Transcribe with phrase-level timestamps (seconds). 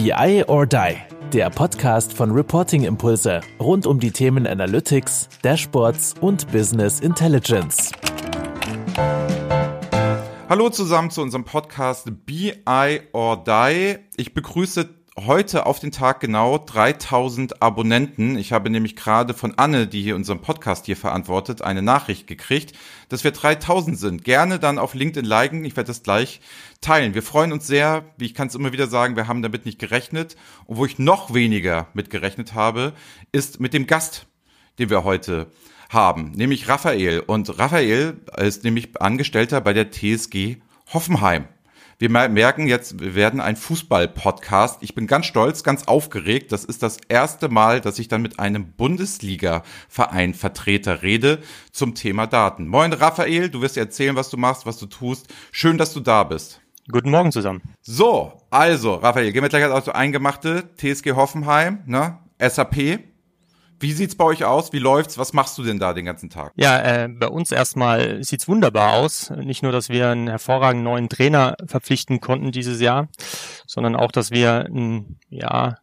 [0.00, 0.96] BI or Die,
[1.32, 7.90] der Podcast von Reporting Impulse rund um die Themen Analytics, Dashboards und Business Intelligence.
[10.48, 13.96] Hallo zusammen zu unserem Podcast BI or Die.
[14.16, 14.88] Ich begrüße
[15.26, 18.36] heute auf den Tag genau 3000 Abonnenten.
[18.36, 22.76] Ich habe nämlich gerade von Anne, die hier unseren Podcast hier verantwortet, eine Nachricht gekriegt,
[23.08, 24.24] dass wir 3000 sind.
[24.24, 25.64] Gerne dann auf LinkedIn liken.
[25.64, 26.40] Ich werde das gleich
[26.80, 27.14] teilen.
[27.14, 28.04] Wir freuen uns sehr.
[28.16, 30.36] Wie ich kann es immer wieder sagen, wir haben damit nicht gerechnet.
[30.66, 32.92] Und wo ich noch weniger mit gerechnet habe,
[33.32, 34.26] ist mit dem Gast,
[34.78, 35.48] den wir heute
[35.88, 37.20] haben, nämlich Raphael.
[37.20, 40.58] Und Raphael ist nämlich Angestellter bei der TSG
[40.92, 41.46] Hoffenheim.
[42.00, 44.84] Wir merken jetzt, wir werden ein Fußball-Podcast.
[44.84, 46.52] Ich bin ganz stolz, ganz aufgeregt.
[46.52, 51.40] Das ist das erste Mal, dass ich dann mit einem Bundesliga-Verein Vertreter rede
[51.72, 52.68] zum Thema Daten.
[52.68, 55.26] Moin Raphael, du wirst erzählen, was du machst, was du tust.
[55.50, 56.60] Schön, dass du da bist.
[56.88, 57.62] Guten Morgen zusammen.
[57.82, 62.18] So, also, Raphael, gehen wir gleich auf so eingemachte TSG Hoffenheim, ne?
[62.38, 63.00] SAP.
[63.80, 64.72] Wie sieht's bei euch aus?
[64.72, 65.18] Wie läuft's?
[65.18, 66.52] Was machst du denn da den ganzen Tag?
[66.56, 69.30] Ja, äh, bei uns erstmal sieht's wunderbar aus.
[69.30, 73.08] Nicht nur, dass wir einen hervorragenden neuen Trainer verpflichten konnten dieses Jahr,
[73.66, 75.76] sondern auch, dass wir ein, ja,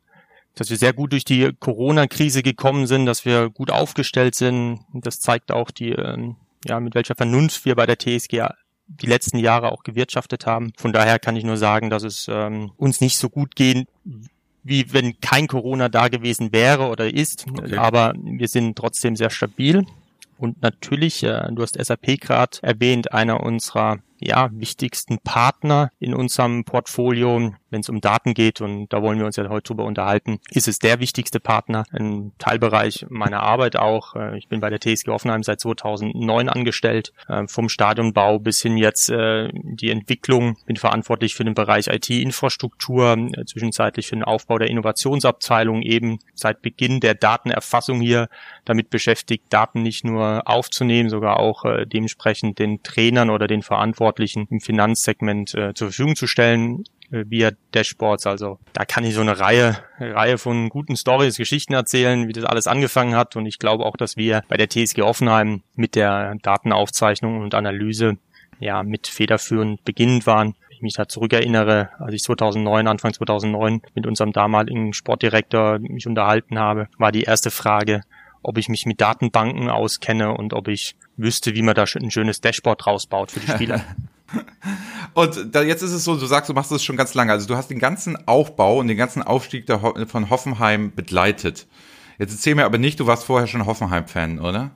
[0.55, 4.79] dass wir sehr gut durch die Corona-Krise gekommen sind, dass wir gut aufgestellt sind.
[4.93, 8.43] Das zeigt auch die, ähm, ja, mit welcher Vernunft wir bei der TSG
[8.87, 10.73] die letzten Jahre auch gewirtschaftet haben.
[10.77, 13.87] Von daher kann ich nur sagen, dass es ähm, uns nicht so gut geht,
[14.65, 17.45] wie wenn kein Corona da gewesen wäre oder ist.
[17.47, 17.77] Okay.
[17.77, 19.85] Aber wir sind trotzdem sehr stabil.
[20.37, 26.63] Und natürlich, äh, du hast SAP gerade erwähnt, einer unserer ja, wichtigsten Partner in unserem
[26.63, 28.61] Portfolio, wenn es um Daten geht.
[28.61, 30.39] Und da wollen wir uns ja heute drüber unterhalten.
[30.49, 31.83] Ist es der wichtigste Partner?
[31.91, 34.15] Ein Teilbereich meiner Arbeit auch.
[34.15, 37.11] Äh, ich bin bei der TSG Offenheim seit 2009 angestellt.
[37.27, 40.57] Äh, vom Stadionbau bis hin jetzt äh, die Entwicklung.
[40.65, 46.99] Bin verantwortlich für den Bereich IT-Infrastruktur, zwischenzeitlich für den Aufbau der Innovationsabteilung eben seit Beginn
[46.99, 48.29] der Datenerfassung hier
[48.63, 54.47] damit beschäftigt, Daten nicht nur aufzunehmen, sogar auch dementsprechend den Trainern oder den Verantwortlichen Verantwortlichen
[54.51, 58.27] im Finanzsegment äh, zur Verfügung zu stellen äh, via Dashboards.
[58.27, 62.45] Also da kann ich so eine Reihe, Reihe von guten Stories, Geschichten erzählen, wie das
[62.45, 63.35] alles angefangen hat.
[63.35, 68.17] Und ich glaube auch, dass wir bei der TSG Offenheim mit der Datenaufzeichnung und Analyse
[68.59, 70.55] ja mit federführend beginnend waren.
[70.59, 76.05] Wenn ich mich da zurückerinnere, als ich 2009, Anfang 2009 mit unserem damaligen Sportdirektor mich
[76.05, 78.01] unterhalten habe, war die erste Frage,
[78.43, 82.41] ob ich mich mit Datenbanken auskenne und ob ich wüsste, wie man da ein schönes
[82.41, 83.81] Dashboard rausbaut für die Spieler.
[85.13, 87.31] und da, jetzt ist es so, du sagst, du machst das schon ganz lange.
[87.31, 91.67] Also du hast den ganzen Aufbau und den ganzen Aufstieg der, von Hoffenheim begleitet.
[92.17, 94.71] Jetzt erzähl mir aber nicht, du warst vorher schon Hoffenheim-Fan, oder?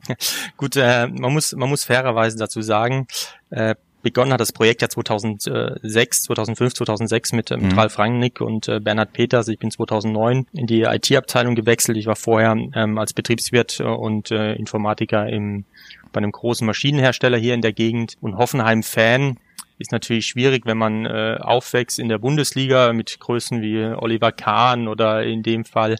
[0.58, 3.08] Gut, äh, man muss man muss fairerweise dazu sagen,
[3.50, 7.80] äh, begonnen hat das Projekt ja 2006, 2005, 2006 mit, ähm, mhm.
[7.80, 9.48] Ralf Rangnick und äh, Bernhard Peters.
[9.48, 11.98] Ich bin 2009 in die IT-Abteilung gewechselt.
[11.98, 15.66] Ich war vorher ähm, als Betriebswirt äh, und äh, Informatiker im,
[16.12, 19.38] bei einem großen Maschinenhersteller hier in der Gegend und Hoffenheim-Fan
[19.78, 24.88] ist natürlich schwierig, wenn man äh, aufwächst in der Bundesliga mit Größen wie Oliver Kahn
[24.90, 25.96] oder in dem Fall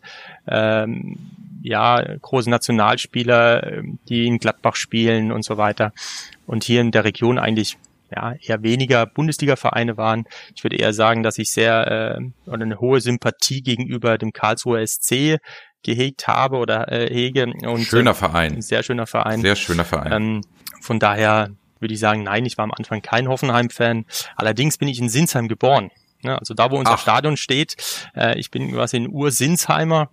[0.48, 1.18] ähm,
[1.62, 5.94] ja große Nationalspieler, die in Gladbach spielen und so weiter.
[6.46, 7.78] Und hier in der Region eigentlich
[8.14, 10.26] ja, eher weniger Bundesliga-Vereine waren.
[10.56, 14.86] Ich würde eher sagen, dass ich sehr äh, oder eine hohe Sympathie gegenüber dem Karlsruher
[14.86, 15.38] SC
[15.84, 17.46] gehegt habe oder äh, hege.
[17.46, 18.56] Und, schöner Verein.
[18.56, 19.42] Ein sehr schöner Verein.
[19.42, 20.12] Sehr schöner Verein.
[20.12, 20.42] Ähm,
[20.82, 24.06] von daher würde ich sagen, nein, ich war am Anfang kein Hoffenheim-Fan.
[24.36, 25.92] Allerdings bin ich in Sinsheim geboren.
[26.22, 27.00] Ja, also da, wo unser Ach.
[27.00, 27.76] Stadion steht.
[28.16, 30.10] Äh, ich bin quasi ein Ur-Sinsheimer.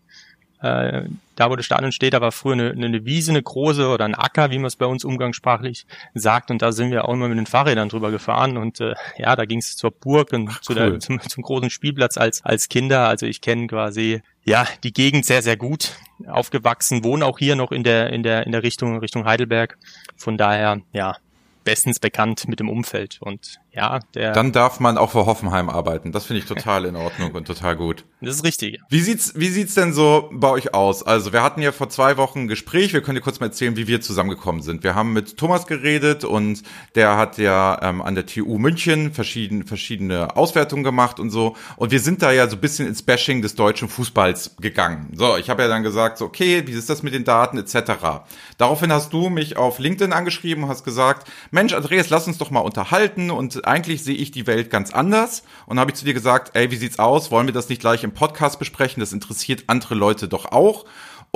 [0.61, 1.03] Äh,
[1.35, 4.15] da, wo das Stadion steht, da war früher eine, eine Wiese, eine große oder ein
[4.15, 6.51] Acker, wie man es bei uns umgangssprachlich sagt.
[6.51, 8.57] Und da sind wir auch immer mit den Fahrrädern drüber gefahren.
[8.57, 10.93] Und äh, ja, da ging es zur Burg und Ach, zu cool.
[10.93, 13.09] der, zum, zum großen Spielplatz als, als Kinder.
[13.09, 15.97] Also ich kenne quasi ja die Gegend sehr, sehr gut.
[16.27, 19.77] Aufgewachsen, wohne auch hier noch in der, in der, in der Richtung, Richtung Heidelberg.
[20.17, 21.17] Von daher, ja,
[21.65, 23.19] bestens bekannt mit dem Umfeld.
[23.21, 24.33] Und ja, der.
[24.33, 26.11] Dann darf man auch für Hoffenheim arbeiten.
[26.11, 28.07] Das finde ich total in Ordnung und total gut.
[28.23, 28.81] Das ist richtig.
[28.89, 31.03] Wie sieht's, wie sieht's denn so bei euch aus?
[31.03, 32.95] Also, wir hatten ja vor zwei Wochen ein Gespräch.
[32.95, 34.83] Wir können dir kurz mal erzählen, wie wir zusammengekommen sind.
[34.83, 36.63] Wir haben mit Thomas geredet und
[36.95, 41.55] der hat ja ähm, an der TU München verschiedene, verschiedene Auswertungen gemacht und so.
[41.77, 45.13] Und wir sind da ja so ein bisschen ins Bashing des deutschen Fußballs gegangen.
[45.15, 48.23] So, ich habe ja dann gesagt, so, okay, wie ist das mit den Daten etc.
[48.57, 52.51] Daraufhin hast du mich auf LinkedIn angeschrieben und hast gesagt, Mensch, Andreas, lass uns doch
[52.51, 55.43] mal unterhalten und eigentlich sehe ich die Welt ganz anders.
[55.67, 57.31] Und habe ich zu dir gesagt, ey, wie sieht's aus?
[57.31, 59.01] Wollen wir das nicht gleich im Podcast besprechen?
[59.01, 60.85] Das interessiert andere Leute doch auch.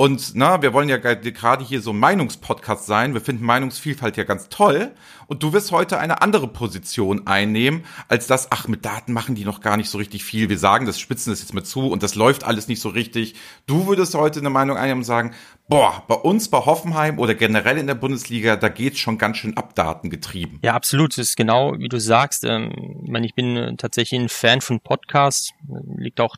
[0.01, 3.13] Und na, wir wollen ja gerade hier so ein Meinungspodcast sein.
[3.13, 4.93] Wir finden Meinungsvielfalt ja ganz toll.
[5.27, 9.45] Und du wirst heute eine andere Position einnehmen, als das, ach, mit Daten machen die
[9.45, 10.49] noch gar nicht so richtig viel.
[10.49, 13.35] Wir sagen das, spitzen das jetzt mit zu und das läuft alles nicht so richtig.
[13.67, 15.35] Du würdest heute eine Meinung einnehmen und sagen,
[15.67, 19.55] boah, bei uns, bei Hoffenheim oder generell in der Bundesliga, da geht's schon ganz schön
[19.55, 20.57] ab Daten getrieben.
[20.63, 21.11] Ja, absolut.
[21.11, 22.43] Das ist genau, wie du sagst.
[22.43, 25.51] Ähm, ich, meine, ich bin äh, tatsächlich ein Fan von Podcasts.
[25.95, 26.37] Liegt auch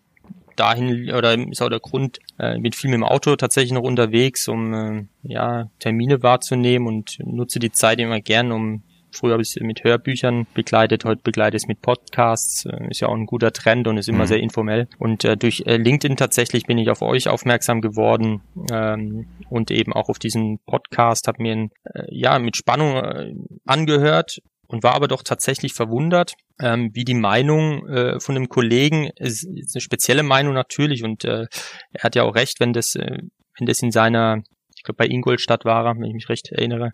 [0.56, 4.48] dahin oder ist auch der Grund, äh, bin viel mit dem Auto tatsächlich noch unterwegs,
[4.48, 8.84] um äh, ja Termine wahrzunehmen und nutze die Zeit immer gern, um
[9.16, 12.66] Früher habe ich es mit Hörbüchern begleitet, heute begleite ich es mit Podcasts.
[12.66, 14.28] Äh, ist ja auch ein guter Trend und ist immer mhm.
[14.28, 14.88] sehr informell.
[14.98, 18.42] Und äh, durch äh, LinkedIn tatsächlich bin ich auf euch aufmerksam geworden
[18.72, 23.36] ähm, und eben auch auf diesen Podcast, habe mir äh, ja mit Spannung äh,
[23.66, 24.40] angehört
[24.74, 29.44] und war aber doch tatsächlich verwundert, ähm, wie die Meinung äh, von einem Kollegen ist,
[29.44, 31.46] ist eine spezielle Meinung natürlich und äh,
[31.92, 33.20] er hat ja auch recht, wenn das äh,
[33.60, 34.42] wenn das in seiner
[34.76, 36.92] ich glaube bei Ingolstadt war er, wenn ich mich recht erinnere,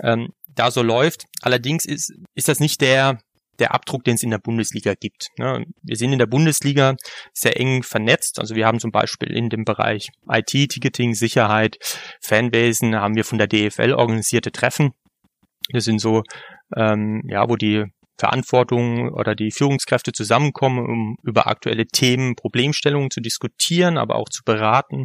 [0.00, 1.24] ähm, da so läuft.
[1.42, 3.18] Allerdings ist, ist das nicht der,
[3.58, 5.28] der Abdruck, den es in der Bundesliga gibt.
[5.38, 5.66] Ne?
[5.82, 6.94] Wir sind in der Bundesliga
[7.34, 8.38] sehr eng vernetzt.
[8.38, 11.78] Also wir haben zum Beispiel in dem Bereich IT, Ticketing, Sicherheit,
[12.20, 14.92] Fanwesen haben wir von der DFL organisierte Treffen.
[15.72, 16.22] Das sind so,
[16.76, 17.84] ähm, ja, wo die
[18.18, 24.42] Verantwortung oder die Führungskräfte zusammenkommen, um über aktuelle Themen, Problemstellungen zu diskutieren, aber auch zu
[24.44, 25.04] beraten.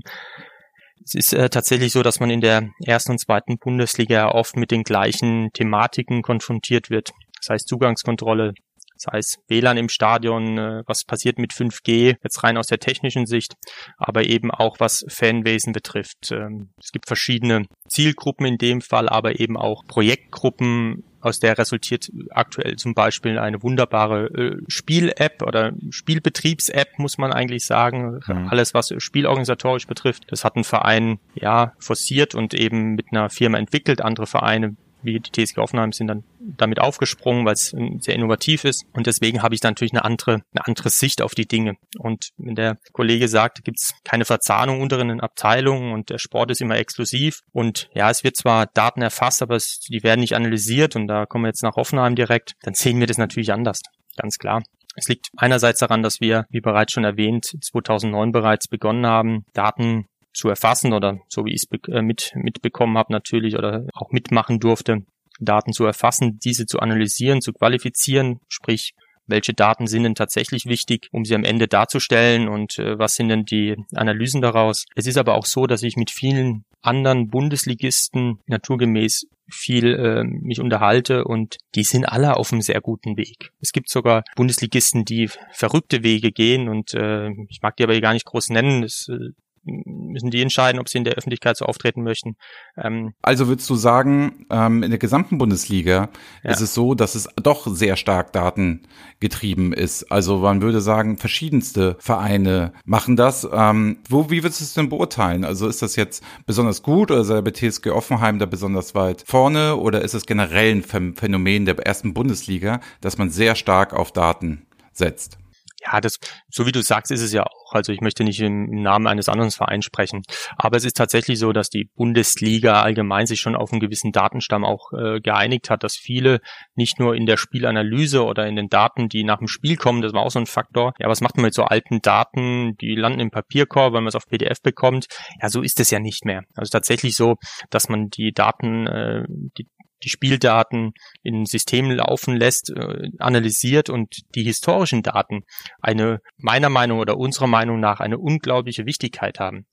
[1.06, 4.72] Es ist äh, tatsächlich so, dass man in der ersten und zweiten Bundesliga oft mit
[4.72, 7.12] den gleichen Thematiken konfrontiert wird.
[7.40, 8.54] Das heißt Zugangskontrolle,
[8.96, 13.26] das heißt WLAN im Stadion, äh, was passiert mit 5G, jetzt rein aus der technischen
[13.26, 13.56] Sicht,
[13.98, 16.32] aber eben auch was Fanwesen betrifft.
[16.32, 22.12] Ähm, es gibt verschiedene Zielgruppen in dem Fall, aber eben auch Projektgruppen, aus der resultiert
[22.32, 28.20] aktuell zum Beispiel eine wunderbare äh, Spiel-App oder Spielbetriebs-App, muss man eigentlich sagen.
[28.28, 28.50] Mhm.
[28.50, 30.26] Alles, was spielorganisatorisch betrifft.
[30.28, 34.02] Das hat ein Verein ja forciert und eben mit einer Firma entwickelt.
[34.02, 38.64] Andere Vereine wie die TSG Offenheim sind dann damit aufgesprungen, weil es ähm, sehr innovativ
[38.64, 38.86] ist.
[38.94, 41.76] Und deswegen habe ich da natürlich eine andere, eine andere Sicht auf die Dinge.
[41.98, 46.52] Und wenn der Kollege sagt, gibt es keine Verzahnung unter den Abteilungen und der Sport
[46.52, 47.42] ist immer exklusiv.
[47.52, 50.96] Und ja, es wird zwar Daten erfasst, aber es, die werden nicht analysiert.
[50.96, 52.54] Und da kommen wir jetzt nach Offenheim direkt.
[52.64, 53.82] Dann sehen wir das natürlich anders.
[54.18, 54.64] Ganz klar.
[54.96, 60.06] Es liegt einerseits daran, dass wir, wie bereits schon erwähnt, 2009 bereits begonnen haben, Daten
[60.34, 64.60] zu erfassen oder so wie ich es äh, mit, mitbekommen habe natürlich oder auch mitmachen
[64.60, 65.04] durfte,
[65.40, 68.94] Daten zu erfassen, diese zu analysieren, zu qualifizieren, sprich
[69.26, 73.30] welche Daten sind denn tatsächlich wichtig, um sie am Ende darzustellen und äh, was sind
[73.30, 74.86] denn die Analysen daraus.
[74.96, 80.60] Es ist aber auch so, dass ich mit vielen anderen Bundesligisten naturgemäß viel äh, mich
[80.60, 83.52] unterhalte und die sind alle auf einem sehr guten Weg.
[83.62, 88.02] Es gibt sogar Bundesligisten, die verrückte Wege gehen und äh, ich mag die aber hier
[88.02, 88.82] gar nicht groß nennen.
[88.82, 89.30] Das äh,
[89.66, 92.36] müssen die entscheiden, ob sie in der Öffentlichkeit so auftreten möchten.
[92.78, 96.10] Ähm, also würdest du sagen, ähm, in der gesamten Bundesliga
[96.44, 96.52] ja.
[96.52, 100.12] ist es so, dass es doch sehr stark datengetrieben ist.
[100.12, 103.48] Also man würde sagen, verschiedenste Vereine machen das.
[103.52, 105.46] Ähm, wo, wie würdest du es denn beurteilen?
[105.46, 109.78] Also ist das jetzt besonders gut oder ist der BTSG Offenheim da besonders weit vorne
[109.78, 110.84] oder ist es generell ein
[111.16, 115.38] Phänomen der ersten Bundesliga, dass man sehr stark auf Daten setzt?
[115.86, 116.20] Ja, das,
[116.50, 117.74] so wie du sagst, ist es ja auch.
[117.74, 120.24] Also ich möchte nicht im, Namen eines anderen Vereins sprechen.
[120.58, 124.64] Aber es ist tatsächlich so, dass die Bundesliga allgemein sich schon auf einen gewissen Datenstamm
[124.64, 126.40] auch äh, geeinigt hat, dass viele
[126.76, 130.14] nicht nur in der Spielanalyse oder in den Daten, die nach dem Spiel kommen, das
[130.14, 130.94] war auch so ein Faktor.
[131.00, 134.16] Ja, was macht man mit so alten Daten, die landen im Papierkorb, wenn man es
[134.16, 135.08] auf PDF bekommt?
[135.42, 136.44] Ja, so ist es ja nicht mehr.
[136.56, 137.36] Also tatsächlich so,
[137.70, 139.24] dass man die Daten, äh,
[139.58, 139.68] die
[140.04, 145.44] die Spieldaten in Systemen laufen lässt, äh, analysiert und die historischen Daten
[145.82, 149.66] eine meiner Meinung oder unserer Meinung nach eine unglaubliche Wichtigkeit haben.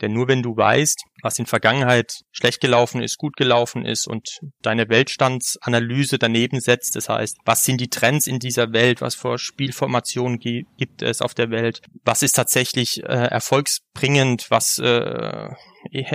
[0.00, 4.40] Denn nur wenn du weißt, was in Vergangenheit schlecht gelaufen ist, gut gelaufen ist und
[4.62, 9.38] deine Weltstandsanalyse daneben setzt, das heißt, was sind die Trends in dieser Welt, was für
[9.38, 15.48] Spielformationen gibt es auf der Welt, was ist tatsächlich äh, erfolgsbringend, was äh,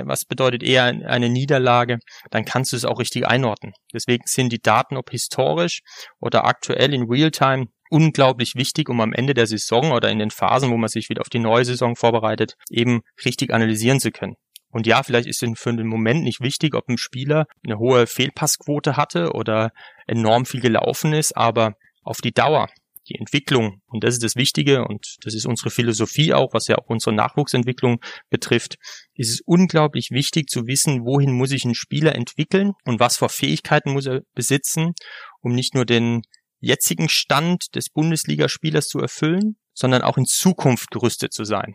[0.03, 3.73] was bedeutet eher eine Niederlage, dann kannst du es auch richtig einordnen.
[3.93, 5.81] Deswegen sind die Daten, ob historisch
[6.19, 10.71] oder aktuell in Realtime, unglaublich wichtig, um am Ende der Saison oder in den Phasen,
[10.71, 14.35] wo man sich wieder auf die neue Saison vorbereitet, eben richtig analysieren zu können.
[14.69, 18.07] Und ja, vielleicht ist es für den Moment nicht wichtig, ob ein Spieler eine hohe
[18.07, 19.71] Fehlpassquote hatte oder
[20.07, 22.69] enorm viel gelaufen ist, aber auf die Dauer
[23.09, 26.77] die Entwicklung, und das ist das Wichtige, und das ist unsere Philosophie auch, was ja
[26.77, 28.77] auch unsere Nachwuchsentwicklung betrifft,
[29.15, 33.29] ist es unglaublich wichtig zu wissen, wohin muss ich einen Spieler entwickeln und was für
[33.29, 34.93] Fähigkeiten muss er besitzen,
[35.41, 36.21] um nicht nur den
[36.61, 41.73] jetzigen Stand des Bundesligaspielers zu erfüllen, sondern auch in Zukunft gerüstet zu sein.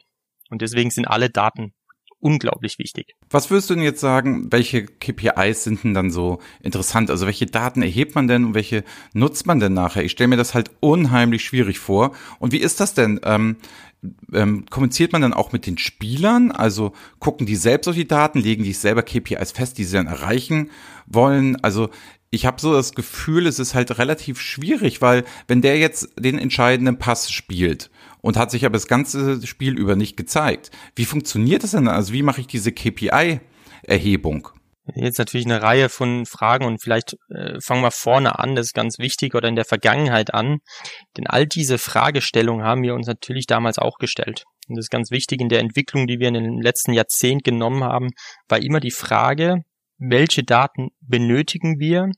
[0.49, 1.75] Und deswegen sind alle Daten
[2.19, 3.13] unglaublich wichtig.
[3.31, 7.11] Was würdest du denn jetzt sagen, welche KPIs sind denn dann so interessant?
[7.11, 10.05] Also welche Daten erhebt man denn und welche nutzt man denn nachher?
[10.05, 12.15] Ich stelle mir das halt unheimlich schwierig vor.
[12.39, 13.21] Und wie ist das denn?
[13.23, 13.57] Ähm,
[14.33, 16.53] ähm, kommuniziert man dann auch mit den Spielern?
[16.53, 20.07] Also gucken die selbst auf die Daten, legen die selber KPIs fest, die sie dann
[20.07, 20.71] erreichen
[21.07, 21.57] wollen?
[21.63, 21.91] Also
[22.37, 26.39] ich habe so das Gefühl, es ist halt relativ schwierig, weil wenn der jetzt den
[26.39, 27.91] entscheidenden Pass spielt
[28.21, 31.89] und hat sich aber das ganze Spiel über nicht gezeigt, wie funktioniert das denn?
[31.89, 34.51] Also wie mache ich diese KPI-Erhebung?
[34.95, 38.75] Jetzt natürlich eine Reihe von Fragen und vielleicht äh, fangen wir vorne an, das ist
[38.75, 40.59] ganz wichtig, oder in der Vergangenheit an.
[41.17, 44.45] Denn all diese Fragestellungen haben wir uns natürlich damals auch gestellt.
[44.69, 47.83] Und das ist ganz wichtig in der Entwicklung, die wir in den letzten Jahrzehnt genommen
[47.83, 48.11] haben,
[48.49, 49.65] war immer die Frage,
[49.99, 52.11] welche Daten benötigen wir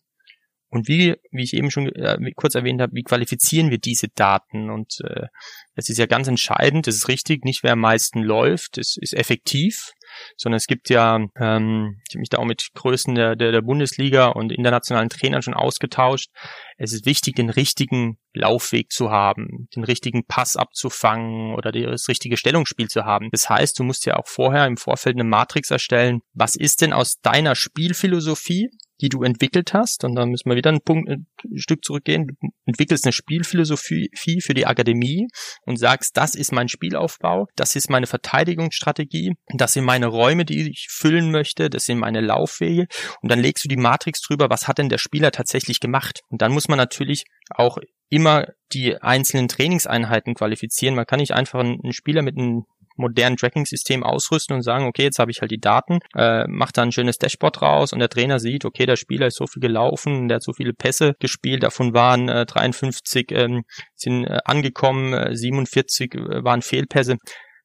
[0.71, 4.69] und wie, wie ich eben schon äh, kurz erwähnt habe, wie qualifizieren wir diese Daten?
[4.71, 5.27] Und äh,
[5.75, 9.15] es ist ja ganz entscheidend, es ist richtig, nicht wer am meisten läuft, es ist
[9.15, 9.93] effektiv,
[10.37, 13.63] sondern es gibt ja, ähm, ich habe mich da auch mit Größen der, der, der
[13.63, 16.31] Bundesliga und internationalen Trainern schon ausgetauscht.
[16.77, 22.37] Es ist wichtig, den richtigen Laufweg zu haben, den richtigen Pass abzufangen oder das richtige
[22.37, 23.31] Stellungsspiel zu haben.
[23.33, 26.21] Das heißt, du musst ja auch vorher im Vorfeld eine Matrix erstellen.
[26.35, 28.69] Was ist denn aus deiner Spielphilosophie?
[29.01, 31.27] Die du entwickelt hast, und dann müssen wir wieder ein, Punkt, ein
[31.57, 32.35] Stück zurückgehen, du
[32.67, 35.29] entwickelst eine Spielphilosophie für die Akademie
[35.67, 40.71] und sagst, das ist mein Spielaufbau, das ist meine Verteidigungsstrategie, das sind meine Räume, die
[40.71, 42.87] ich füllen möchte, das sind meine Laufwege
[43.23, 46.21] und dann legst du die Matrix drüber, was hat denn der Spieler tatsächlich gemacht?
[46.29, 47.79] Und dann muss man natürlich auch
[48.11, 50.95] immer die einzelnen Trainingseinheiten qualifizieren.
[50.95, 52.65] Man kann nicht einfach einen Spieler mit einem
[52.99, 56.83] modernen Tracking-System ausrüsten und sagen, okay, jetzt habe ich halt die Daten, äh, macht da
[56.83, 60.29] ein schönes Dashboard raus und der Trainer sieht, okay, der Spieler ist so viel gelaufen,
[60.29, 63.63] der hat so viele Pässe gespielt, davon waren äh, 53 ähm,
[63.95, 67.17] sind äh, angekommen, äh, 47 äh, waren Fehlpässe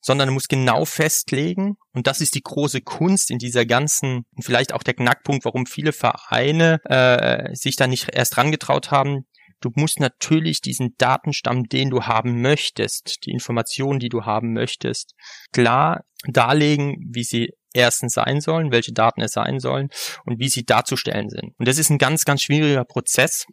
[0.05, 4.73] sondern er muss genau festlegen, und das ist die große Kunst in dieser ganzen, vielleicht
[4.73, 9.25] auch der Knackpunkt, warum viele Vereine äh, sich da nicht erst rangetraut haben,
[9.63, 15.13] Du musst natürlich diesen Datenstamm, den du haben möchtest, die Informationen, die du haben möchtest,
[15.53, 19.87] klar darlegen, wie sie erstens sein sollen, welche Daten es sein sollen
[20.25, 21.53] und wie sie darzustellen sind.
[21.57, 23.45] Und das ist ein ganz, ganz schwieriger Prozess,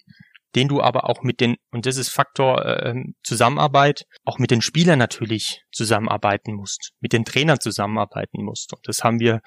[0.57, 4.63] den du aber auch mit den, und das ist Faktor äh, Zusammenarbeit, auch mit den
[4.63, 8.73] Spielern natürlich zusammenarbeiten musst, mit den Trainern zusammenarbeiten musst.
[8.73, 9.43] Und das haben wir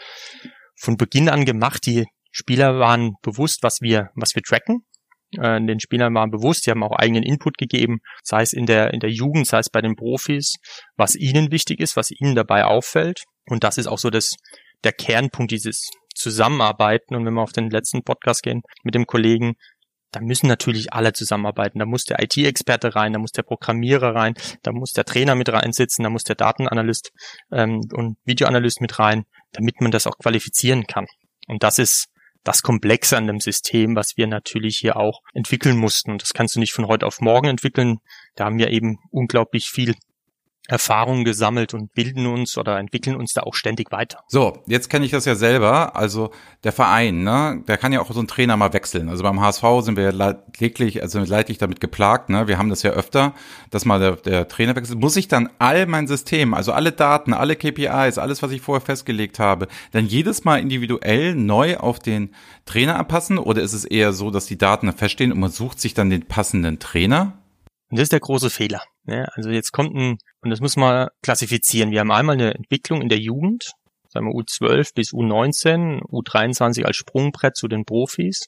[0.77, 1.86] von Beginn an gemacht.
[1.86, 4.86] Die Spieler waren bewusst, was wir, was wir tracken
[5.42, 8.94] äh, den Spielern waren bewusst, sie haben auch eigenen Input gegeben, sei es in der,
[8.94, 10.56] in der Jugend, sei es bei den Profis,
[10.96, 13.24] was ihnen wichtig ist, was ihnen dabei auffällt.
[13.46, 14.36] Und das ist auch so das,
[14.84, 17.16] der Kernpunkt dieses Zusammenarbeiten.
[17.16, 19.56] Und wenn wir auf den letzten Podcast gehen mit dem Kollegen,
[20.13, 21.80] da müssen natürlich alle zusammenarbeiten.
[21.80, 25.52] Da muss der IT-Experte rein, da muss der Programmierer rein, da muss der Trainer mit
[25.52, 27.12] reinsitzen, da muss der Datenanalyst
[27.52, 31.08] ähm, und Videoanalyst mit rein, damit man das auch qualifizieren kann.
[31.48, 32.10] Und das ist
[32.43, 36.12] das Komplexe an dem System, was wir natürlich hier auch entwickeln mussten.
[36.12, 38.00] Und das kannst du nicht von heute auf morgen entwickeln.
[38.35, 39.95] Da haben wir eben unglaublich viel
[40.70, 44.20] Erfahrungen gesammelt und bilden uns oder entwickeln uns da auch ständig weiter.
[44.29, 45.98] So, jetzt kenne ich das ja selber.
[45.98, 46.32] Also
[46.63, 49.10] der Verein, ne, der kann ja auch so einen Trainer mal wechseln.
[49.10, 52.29] Also beim HSV sind wir leidlich, also leidlich damit geplagt.
[52.29, 53.34] Ne, wir haben das ja öfter,
[53.72, 55.00] dass mal der, der Trainer wechselt.
[55.01, 58.86] Muss ich dann all mein System, also alle Daten, alle KPIs, alles, was ich vorher
[58.86, 63.38] festgelegt habe, dann jedes Mal individuell neu auf den Trainer anpassen?
[63.38, 66.25] Oder ist es eher so, dass die Daten feststehen und man sucht sich dann den
[66.25, 67.42] passenden Trainer?
[67.93, 68.81] Und das ist der große Fehler.
[69.05, 71.91] Ja, also jetzt kommt ein, und das muss man klassifizieren.
[71.91, 73.73] Wir haben einmal eine Entwicklung in der Jugend,
[74.09, 78.47] sagen wir U12 bis U19, U23 als Sprungbrett zu den Profis,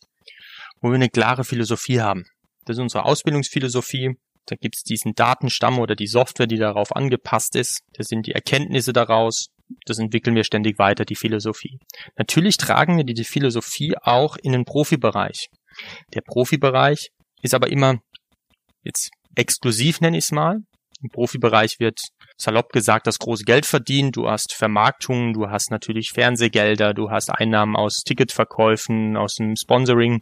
[0.82, 2.26] wo wir eine klare Philosophie haben.
[2.66, 4.16] Das ist unsere Ausbildungsphilosophie.
[4.48, 7.82] Da gibt es diesen Datenstamm oder die Software, die darauf angepasst ist.
[7.94, 9.50] Das sind die Erkenntnisse daraus.
[9.86, 11.78] Das entwickeln wir ständig weiter, die Philosophie.
[12.18, 15.50] Natürlich tragen wir die Philosophie auch in den Profibereich.
[16.16, 17.12] Der Profibereich
[17.44, 18.00] ist aber immer
[18.82, 20.60] jetzt exklusiv, nenne ich es mal.
[21.02, 22.00] Im Profibereich wird
[22.38, 24.16] salopp gesagt das große Geld verdient.
[24.16, 30.22] Du hast Vermarktungen, du hast natürlich Fernsehgelder, du hast Einnahmen aus Ticketverkäufen, aus dem Sponsoring.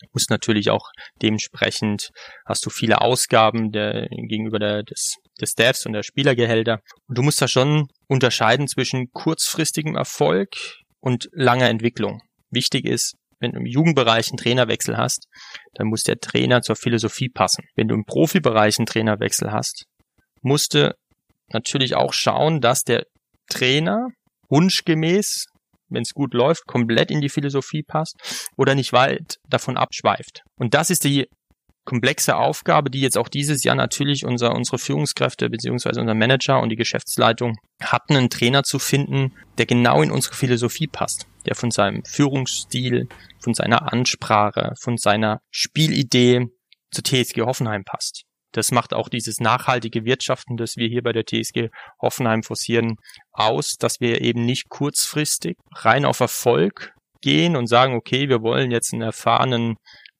[0.00, 0.90] Du musst natürlich auch
[1.22, 2.10] dementsprechend
[2.44, 6.80] hast du viele Ausgaben der, gegenüber der, des, des Devs und der Spielergehälter.
[7.08, 10.50] Und du musst da schon unterscheiden zwischen kurzfristigem Erfolg
[11.00, 12.20] und langer Entwicklung.
[12.50, 15.28] Wichtig ist, wenn du im Jugendbereich einen Trainerwechsel hast,
[15.74, 17.64] dann muss der Trainer zur Philosophie passen.
[17.74, 19.86] Wenn du im Profibereich einen Trainerwechsel hast,
[20.42, 20.94] musst du
[21.48, 23.06] natürlich auch schauen, dass der
[23.48, 24.08] Trainer
[24.48, 25.46] wunschgemäß,
[25.88, 28.16] wenn es gut läuft, komplett in die Philosophie passt
[28.56, 30.42] oder nicht weit davon abschweift.
[30.56, 31.28] Und das ist die
[31.86, 36.68] komplexe Aufgabe, die jetzt auch dieses Jahr natürlich unser, unsere Führungskräfte beziehungsweise unser Manager und
[36.68, 41.70] die Geschäftsleitung hatten, einen Trainer zu finden, der genau in unsere Philosophie passt, der von
[41.70, 43.08] seinem Führungsstil,
[43.40, 46.46] von seiner Ansprache, von seiner Spielidee
[46.90, 48.24] zur TSG Hoffenheim passt.
[48.52, 51.68] Das macht auch dieses nachhaltige Wirtschaften, das wir hier bei der TSG
[52.00, 52.96] Hoffenheim forcieren,
[53.32, 58.70] aus, dass wir eben nicht kurzfristig rein auf Erfolg gehen und sagen, okay, wir wollen
[58.70, 59.76] jetzt einen erfahrenen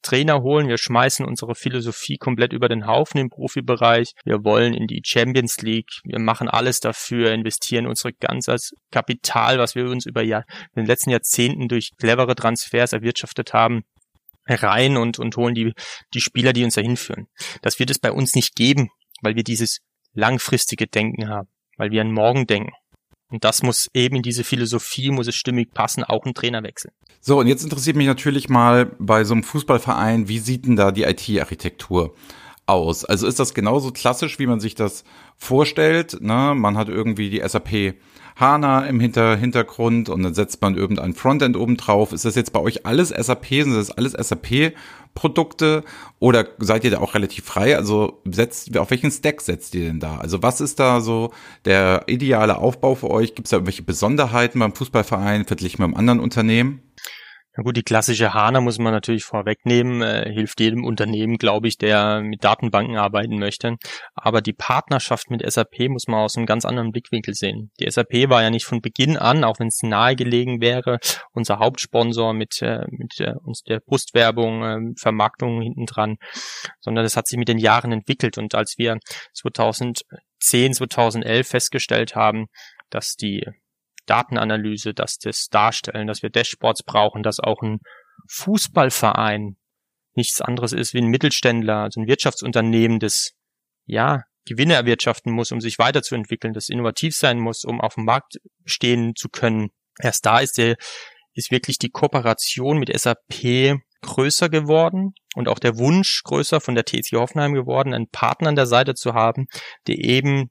[0.07, 0.69] Trainer holen.
[0.69, 4.13] Wir schmeißen unsere Philosophie komplett über den Haufen im Profibereich.
[4.25, 5.91] Wir wollen in die Champions League.
[6.05, 10.45] Wir machen alles dafür, investieren unsere ganzes Kapital, was wir uns über Jahr,
[10.75, 13.83] in den letzten Jahrzehnten durch clevere Transfers erwirtschaftet haben,
[14.47, 15.73] rein und, und holen die,
[16.15, 17.27] die Spieler, die uns dahin führen.
[17.63, 18.91] Das wird es bei uns nicht geben,
[19.23, 19.81] weil wir dieses
[20.13, 22.73] langfristige Denken haben, weil wir an morgen denken.
[23.29, 26.93] Und das muss eben in diese Philosophie, muss es stimmig passen, auch ein Trainerwechsel.
[27.21, 30.93] So, und jetzt interessiert mich natürlich mal bei so einem Fußballverein, wie sieht denn da
[30.93, 32.15] die IT-Architektur
[32.67, 33.05] aus?
[33.05, 35.05] Also ist das genauso klassisch, wie man sich das
[35.37, 36.19] vorstellt?
[36.21, 36.55] Ne?
[36.55, 37.97] Man hat irgendwie die SAP
[38.37, 42.13] HANA im Hinter Hintergrund und dann setzt man irgendein Frontend oben drauf.
[42.13, 43.47] Ist das jetzt bei euch alles SAP?
[43.47, 44.13] Sind das alles
[45.17, 45.83] SAP-Produkte
[46.19, 47.77] oder seid ihr da auch relativ frei?
[47.77, 50.19] Also setzt, auf welchen Stack setzt ihr denn da?
[50.19, 51.33] Also was ist da so
[51.65, 53.35] der ideale Aufbau für euch?
[53.35, 56.83] Gibt es da irgendwelche Besonderheiten beim Fußballverein verglichen mit einem anderen Unternehmen?
[57.57, 61.79] Na gut, die klassische HANA muss man natürlich vorwegnehmen, äh, hilft jedem Unternehmen, glaube ich,
[61.79, 63.77] der mit Datenbanken arbeiten möchte.
[64.15, 67.71] Aber die Partnerschaft mit SAP muss man aus einem ganz anderen Blickwinkel sehen.
[67.81, 70.99] Die SAP war ja nicht von Beginn an, auch wenn es nahegelegen wäre,
[71.33, 76.17] unser Hauptsponsor mit, äh, mit äh, uns der Brustwerbung, äh, Vermarktung hinten dran,
[76.81, 78.37] sondern das hat sich mit den Jahren entwickelt.
[78.37, 78.99] Und als wir
[79.33, 82.49] 2010, 2011 festgestellt haben,
[82.91, 83.47] dass die
[84.07, 87.79] Datenanalyse, dass das Darstellen, dass wir Dashboards brauchen, dass auch ein
[88.29, 89.57] Fußballverein
[90.15, 93.33] nichts anderes ist wie ein Mittelständler, also ein Wirtschaftsunternehmen, das
[93.85, 98.39] ja Gewinne erwirtschaften muss, um sich weiterzuentwickeln, das innovativ sein muss, um auf dem Markt
[98.65, 99.71] stehen zu können.
[100.01, 100.77] Erst da ist der
[101.35, 106.85] ist wirklich die Kooperation mit SAP größer geworden und auch der Wunsch größer von der
[106.87, 109.47] TSG Hoffenheim geworden, einen Partner an der Seite zu haben,
[109.87, 110.51] der eben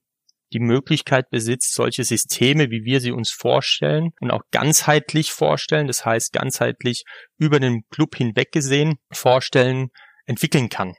[0.56, 6.06] die Möglichkeit besitzt, solche Systeme, wie wir sie uns vorstellen und auch ganzheitlich vorstellen, das
[6.06, 7.04] heißt ganzheitlich
[7.38, 9.90] über den Club hinweg gesehen vorstellen,
[10.26, 10.94] entwickeln kann.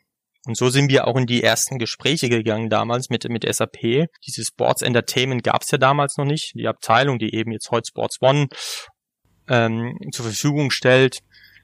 [0.44, 4.08] Und so sind wir auch in die ersten Gespräche gegangen damals mit, mit SAP.
[4.26, 6.52] Dieses Sports Entertainment gab es ja damals noch nicht.
[6.54, 8.48] Die Abteilung, die eben jetzt heute Sports One
[9.48, 11.20] ähm, zur Verfügung stellt,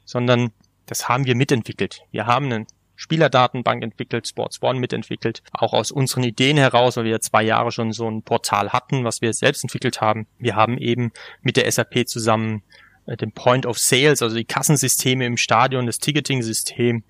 [0.07, 0.51] sondern
[0.87, 2.01] das haben wir mitentwickelt.
[2.11, 7.21] Wir haben einen Spielerdatenbank entwickelt, Sports One mitentwickelt, auch aus unseren Ideen heraus, weil wir
[7.21, 10.27] zwei Jahre schon so ein Portal hatten, was wir selbst entwickelt haben.
[10.39, 12.63] Wir haben eben mit der SAP zusammen
[13.07, 17.03] äh, den Point of Sales, also die Kassensysteme im Stadion, das Ticketing-System.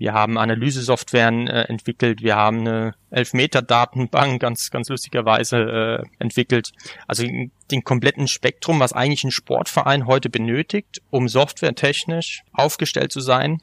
[0.00, 2.22] Wir haben Analysesoftwaren äh, entwickelt.
[2.22, 6.72] Wir haben eine Elfmeter-Datenbank ganz, ganz lustigerweise äh, entwickelt.
[7.06, 7.24] Also
[7.70, 13.60] den kompletten Spektrum, was eigentlich ein Sportverein heute benötigt, um softwaretechnisch aufgestellt zu sein,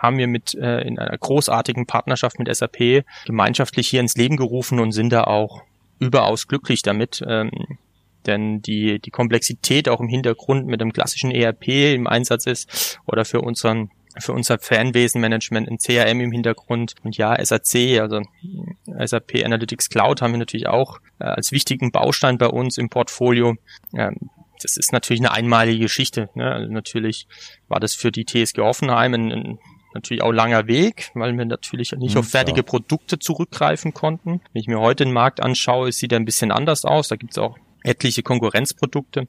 [0.00, 4.80] haben wir mit äh, in einer großartigen Partnerschaft mit SAP gemeinschaftlich hier ins Leben gerufen
[4.80, 5.62] und sind da auch
[5.98, 7.22] überaus glücklich damit.
[7.26, 7.50] Ähm,
[8.26, 13.24] denn die, die Komplexität auch im Hintergrund mit dem klassischen ERP im Einsatz ist oder
[13.24, 18.20] für unseren für unser Fanwesenmanagement in CRM im Hintergrund und ja, SAC, also
[18.98, 23.54] SAP Analytics Cloud haben wir natürlich auch äh, als wichtigen Baustein bei uns im Portfolio.
[23.94, 24.16] Ähm,
[24.60, 26.28] das ist natürlich eine einmalige Geschichte.
[26.34, 26.50] Ne?
[26.52, 27.28] Also natürlich
[27.68, 29.58] war das für die TSG Offenheim ein, ein
[29.94, 32.80] natürlich auch langer Weg, weil wir natürlich nicht mhm, auf fertige klar.
[32.80, 34.40] Produkte zurückgreifen konnten.
[34.52, 37.08] Wenn ich mir heute den Markt anschaue, sieht er ein bisschen anders aus.
[37.08, 39.26] Da gibt es auch etliche Konkurrenzprodukte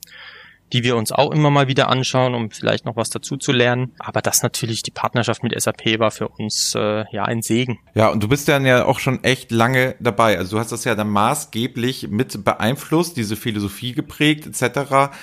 [0.74, 3.94] die wir uns auch immer mal wieder anschauen, um vielleicht noch was dazu zu lernen.
[4.00, 7.80] Aber das natürlich, die Partnerschaft mit SAP war für uns äh, ja ein Segen.
[7.94, 10.38] Ja, und du bist dann ja auch schon echt lange dabei.
[10.38, 15.14] Also du hast das ja dann maßgeblich mit beeinflusst, diese Philosophie geprägt etc.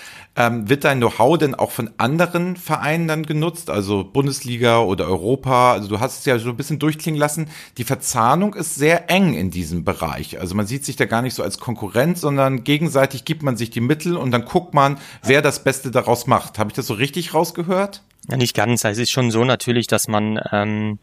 [0.41, 5.73] Ähm, wird dein Know-how denn auch von anderen Vereinen dann genutzt, also Bundesliga oder Europa?
[5.73, 7.49] Also du hast es ja so ein bisschen durchklingen lassen.
[7.77, 10.39] Die Verzahnung ist sehr eng in diesem Bereich.
[10.39, 13.71] Also man sieht sich da gar nicht so als Konkurrent, sondern gegenseitig gibt man sich
[13.71, 16.61] die Mittel und dann guckt man, wer das Beste daraus macht.
[16.61, 18.05] Habe ich das so richtig rausgehört?
[18.31, 18.85] Ja, nicht ganz.
[18.85, 21.01] Es ist schon so natürlich, dass man ähm,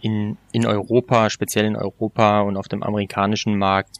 [0.00, 3.98] in, in Europa, speziell in Europa und auf dem amerikanischen Markt,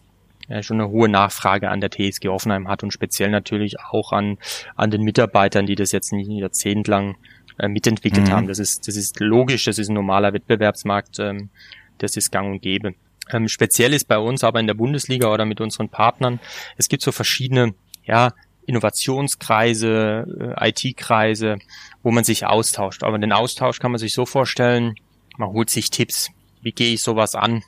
[0.49, 4.39] ja, schon eine hohe Nachfrage an der TSG Offenheim hat und speziell natürlich auch an,
[4.77, 7.17] an den Mitarbeitern, die das jetzt nicht ein Jahrzehnt lang
[7.59, 8.33] äh, mitentwickelt mhm.
[8.33, 8.47] haben.
[8.47, 11.51] Das ist, das ist logisch, das ist ein normaler Wettbewerbsmarkt, ähm,
[11.99, 12.95] das ist gang und gäbe.
[13.31, 16.41] Ähm, speziell ist bei uns aber in der Bundesliga oder mit unseren Partnern,
[16.77, 18.33] es gibt so verschiedene, ja,
[18.67, 21.59] Innovationskreise, äh, IT-Kreise,
[22.03, 23.03] wo man sich austauscht.
[23.03, 24.95] Aber den Austausch kann man sich so vorstellen,
[25.37, 26.31] man holt sich Tipps.
[26.63, 27.63] Wie gehe ich sowas an?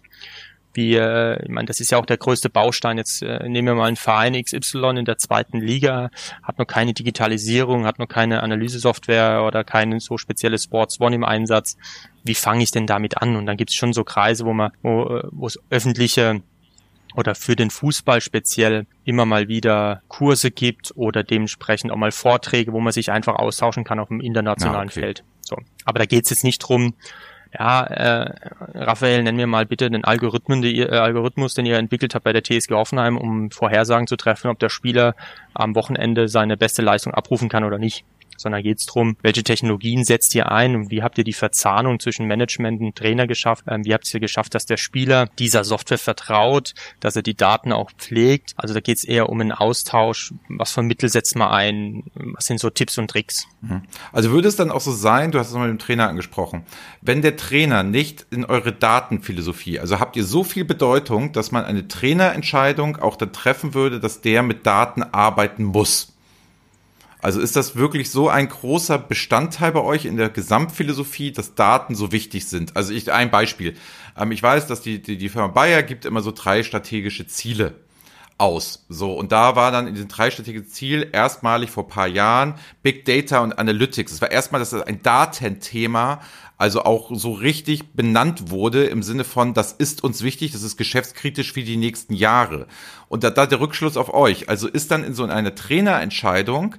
[0.76, 2.98] Wie, äh, ich meine, das ist ja auch der größte Baustein.
[2.98, 6.10] Jetzt äh, nehmen wir mal einen Verein XY in der zweiten Liga,
[6.42, 11.24] hat noch keine Digitalisierung, hat noch keine Analysesoftware oder kein so spezielles Sports One im
[11.24, 11.78] Einsatz.
[12.24, 13.36] Wie fange ich denn damit an?
[13.36, 16.42] Und dann gibt es schon so Kreise, wo man, wo, äh, wo es öffentliche
[17.14, 22.74] oder für den Fußball speziell immer mal wieder Kurse gibt oder dementsprechend auch mal Vorträge,
[22.74, 25.00] wo man sich einfach austauschen kann auf dem internationalen ah, okay.
[25.00, 25.24] Feld.
[25.40, 25.56] So.
[25.86, 26.92] Aber da geht es jetzt nicht drum,
[27.58, 28.34] ja, äh,
[28.74, 32.24] Raphael, nenn mir mal bitte den Algorithmen, die ihr, äh, Algorithmus, den ihr entwickelt habt
[32.24, 35.14] bei der TSG Hoffenheim, um Vorhersagen zu treffen, ob der Spieler
[35.54, 38.04] am Wochenende seine beste Leistung abrufen kann oder nicht
[38.36, 42.00] sondern geht es darum, welche Technologien setzt ihr ein und wie habt ihr die Verzahnung
[42.00, 43.64] zwischen Management und Trainer geschafft?
[43.68, 47.72] Ähm, wie habt ihr geschafft, dass der Spieler dieser Software vertraut, dass er die Daten
[47.72, 48.54] auch pflegt?
[48.56, 50.32] Also da geht es eher um einen Austausch.
[50.48, 52.04] Was für Mittel setzt man ein?
[52.14, 53.46] Was sind so Tipps und Tricks?
[53.60, 53.82] Mhm.
[54.12, 56.64] Also würde es dann auch so sein, du hast es mal mit dem Trainer angesprochen,
[57.02, 61.64] wenn der Trainer nicht in eure Datenphilosophie, also habt ihr so viel Bedeutung, dass man
[61.64, 66.15] eine Trainerentscheidung auch dann treffen würde, dass der mit Daten arbeiten muss?
[67.20, 71.94] Also ist das wirklich so ein großer Bestandteil bei euch in der Gesamtphilosophie, dass Daten
[71.94, 72.76] so wichtig sind?
[72.76, 73.74] Also ich, ein Beispiel.
[74.16, 77.74] Ähm, ich weiß, dass die, die, die Firma Bayer gibt immer so drei strategische Ziele
[78.38, 78.84] aus.
[78.90, 83.06] So, und da war dann in diesem drei strategischen Ziel erstmalig vor paar Jahren Big
[83.06, 84.12] Data und Analytics.
[84.12, 86.20] Es war erstmal, dass das ein Datenthema
[86.58, 90.78] also auch so richtig benannt wurde im Sinne von, das ist uns wichtig, das ist
[90.78, 92.66] geschäftskritisch für die nächsten Jahre.
[93.08, 94.48] Und da, da der Rückschluss auf euch.
[94.48, 96.76] Also ist dann in so einer Trainerentscheidung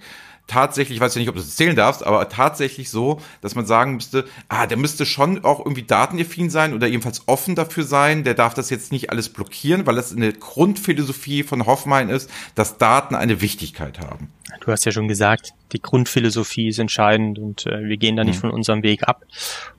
[0.47, 3.65] tatsächlich, ich weiß ja nicht, ob du das erzählen darfst, aber tatsächlich so, dass man
[3.65, 8.23] sagen müsste, ah, der müsste schon auch irgendwie datenaffin sein oder jedenfalls offen dafür sein.
[8.23, 12.77] Der darf das jetzt nicht alles blockieren, weil das eine Grundphilosophie von Hoffmann ist, dass
[12.77, 14.31] Daten eine Wichtigkeit haben.
[14.61, 18.37] Du hast ja schon gesagt, die Grundphilosophie ist entscheidend und äh, wir gehen da nicht
[18.37, 18.41] mhm.
[18.41, 19.23] von unserem Weg ab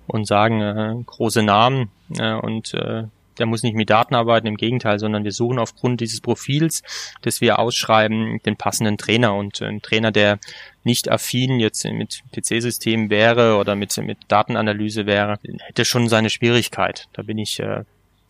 [0.07, 3.05] und sagen äh, große Namen äh, und äh,
[3.39, 6.83] der muss nicht mit Daten arbeiten, im Gegenteil, sondern wir suchen aufgrund dieses Profils,
[7.23, 10.39] das wir ausschreiben, den passenden Trainer und ein Trainer, der
[10.85, 17.09] nicht affin jetzt mit PC-Systemen wäre oder mit, mit Datenanalyse wäre, hätte schon seine Schwierigkeit.
[17.13, 17.85] Da bin ich äh,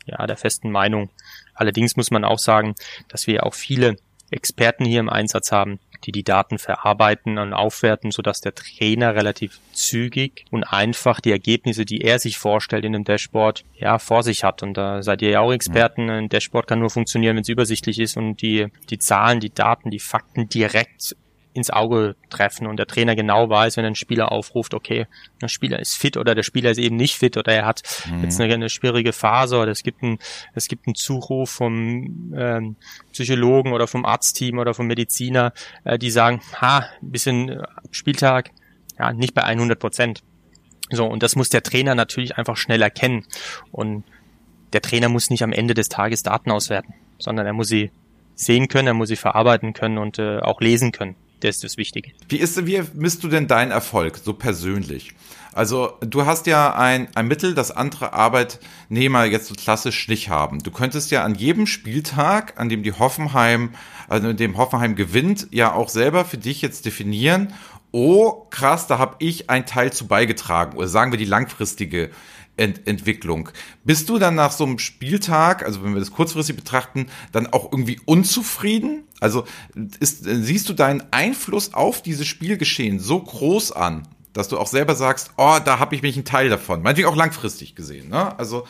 [0.07, 1.11] ja der festen Meinung.
[1.55, 2.75] Allerdings muss man auch sagen,
[3.09, 3.97] dass wir auch viele
[4.31, 9.59] Experten hier im Einsatz haben, die die Daten verarbeiten und aufwerten, sodass der Trainer relativ
[9.73, 14.45] zügig und einfach die Ergebnisse, die er sich vorstellt in dem Dashboard, ja, vor sich
[14.45, 14.63] hat.
[14.63, 16.11] Und da seid ihr ja auch Experten.
[16.11, 19.91] Ein Dashboard kann nur funktionieren, wenn es übersichtlich ist und die, die Zahlen, die Daten,
[19.91, 21.17] die Fakten direkt
[21.59, 25.07] ins Auge treffen und der Trainer genau weiß, wenn ein Spieler aufruft, okay,
[25.43, 28.23] der Spieler ist fit oder der Spieler ist eben nicht fit oder er hat mhm.
[28.23, 30.19] jetzt eine, eine, schwierige Phase oder es gibt einen,
[30.55, 32.77] es gibt einen Zuruf vom ähm,
[33.13, 35.53] Psychologen oder vom Arztteam oder vom Mediziner,
[35.85, 38.51] äh, die sagen, ha, bisschen Spieltag,
[38.99, 40.23] ja, nicht bei 100 Prozent.
[40.91, 43.27] So, und das muss der Trainer natürlich einfach schnell erkennen.
[43.71, 44.05] Und
[44.73, 47.91] der Trainer muss nicht am Ende des Tages Daten auswerten, sondern er muss sie
[48.35, 51.17] sehen können, er muss sie verarbeiten können und äh, auch lesen können.
[51.41, 52.13] Das ist das Wichtige.
[52.29, 55.15] Wie ist, wie misst du denn deinen Erfolg so persönlich?
[55.53, 60.61] Also du hast ja ein, ein Mittel, das andere Arbeitnehmer jetzt so klassisch nicht haben.
[60.61, 63.71] Du könntest ja an jedem Spieltag, an dem die Hoffenheim,
[64.09, 67.53] also in dem Hoffenheim gewinnt, ja auch selber für dich jetzt definieren,
[67.91, 70.77] oh krass, da habe ich einen Teil zu beigetragen.
[70.77, 72.11] Oder sagen wir die langfristige
[72.57, 73.51] Ent Entwicklung.
[73.85, 77.73] Bist du dann nach so einem Spieltag, also wenn wir das kurzfristig betrachten, dann auch
[77.73, 79.05] irgendwie unzufrieden?
[79.21, 79.45] Also
[80.01, 84.95] ist, siehst du deinen Einfluss auf dieses Spielgeschehen so groß an, dass du auch selber
[84.95, 86.83] sagst, oh, da habe ich mich einen Teil davon.
[86.83, 88.09] Meinetwegen auch langfristig gesehen.
[88.09, 88.39] Ne?
[88.39, 88.65] Also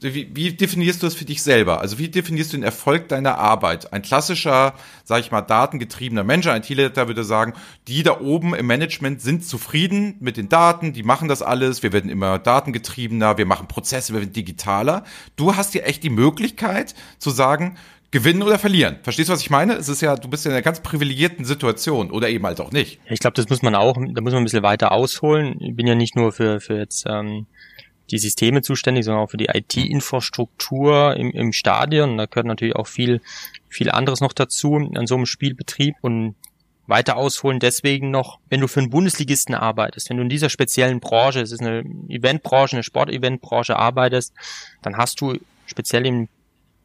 [0.00, 1.80] wie, wie definierst du das für dich selber?
[1.80, 3.92] Also wie definierst du den Erfolg deiner Arbeit?
[3.92, 7.54] Ein klassischer, sage ich mal, datengetriebener Mensch, ein T-Letter würde sagen,
[7.88, 11.92] die da oben im Management sind zufrieden mit den Daten, die machen das alles, wir
[11.92, 15.02] werden immer datengetriebener, wir machen Prozesse, wir werden digitaler.
[15.34, 17.76] Du hast ja echt die Möglichkeit zu sagen,
[18.10, 18.98] gewinnen oder verlieren.
[19.02, 19.74] Verstehst du, was ich meine?
[19.74, 22.72] Es ist ja, du bist ja in einer ganz privilegierten Situation oder eben halt auch
[22.72, 23.00] nicht.
[23.06, 25.60] Ich glaube, das muss man auch, da muss man ein bisschen weiter ausholen.
[25.60, 27.46] Ich bin ja nicht nur für, für jetzt ähm,
[28.10, 32.16] die Systeme zuständig, sondern auch für die IT-Infrastruktur im, im Stadion.
[32.16, 33.20] Da gehört natürlich auch viel,
[33.68, 36.34] viel anderes noch dazu an so einem Spielbetrieb und
[36.86, 41.00] weiter ausholen deswegen noch, wenn du für einen Bundesligisten arbeitest, wenn du in dieser speziellen
[41.00, 44.32] Branche, es ist eine Eventbranche, eine Sporteventbranche arbeitest,
[44.80, 46.28] dann hast du speziell im,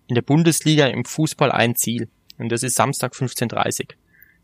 [0.07, 2.09] in der Bundesliga im Fußball ein Ziel.
[2.37, 3.89] Und das ist Samstag 15.30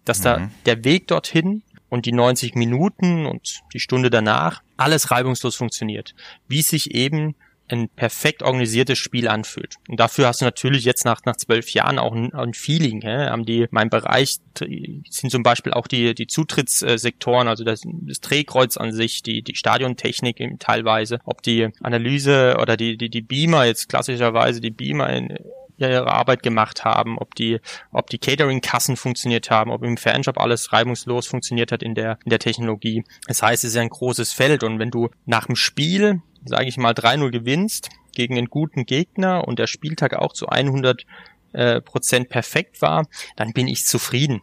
[0.06, 0.24] Dass mhm.
[0.24, 6.14] da der Weg dorthin und die 90 Minuten und die Stunde danach alles reibungslos funktioniert.
[6.48, 7.36] Wie sich eben
[7.70, 9.76] ein perfekt organisiertes Spiel anfühlt.
[9.88, 13.02] Und dafür hast du natürlich jetzt nach, nach zwölf Jahren auch ein, ein Feeling.
[13.02, 13.28] Hä?
[13.30, 18.78] Haben die, mein Bereich sind zum Beispiel auch die, die Zutrittssektoren, also das, das Drehkreuz
[18.78, 23.90] an sich, die, die Stadiontechnik teilweise, ob die Analyse oder die, die, die Beamer, jetzt
[23.90, 25.38] klassischerweise die Beamer in,
[25.80, 27.60] ihre Arbeit gemacht haben, ob die,
[27.92, 32.30] ob die Catering-Kassen funktioniert haben, ob im Fanshop alles reibungslos funktioniert hat in der, in
[32.30, 33.04] der Technologie.
[33.28, 36.78] Das heißt, es ist ein großes Feld und wenn du nach dem Spiel, sage ich
[36.78, 41.06] mal, 3-0 gewinnst gegen einen guten Gegner und der Spieltag auch zu 100
[41.54, 44.42] äh, Prozent perfekt war, dann bin ich zufrieden.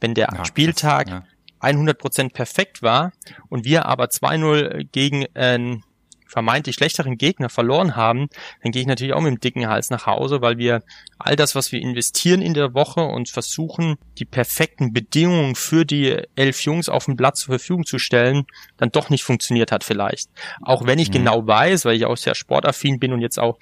[0.00, 1.24] Wenn der ja, Spieltag das, ja.
[1.60, 3.12] 100 Prozent perfekt war
[3.48, 5.84] und wir aber 2-0 gegen ein
[6.30, 8.28] vermeintlich schlechteren Gegner verloren haben,
[8.62, 10.82] dann gehe ich natürlich auch mit dem dicken Hals nach Hause, weil wir
[11.18, 16.16] all das, was wir investieren in der Woche und versuchen, die perfekten Bedingungen für die
[16.36, 18.44] elf Jungs auf dem Platz zur Verfügung zu stellen,
[18.76, 20.30] dann doch nicht funktioniert hat vielleicht.
[20.62, 21.14] Auch wenn ich mhm.
[21.14, 23.58] genau weiß, weil ich auch sehr sportaffin bin und jetzt auch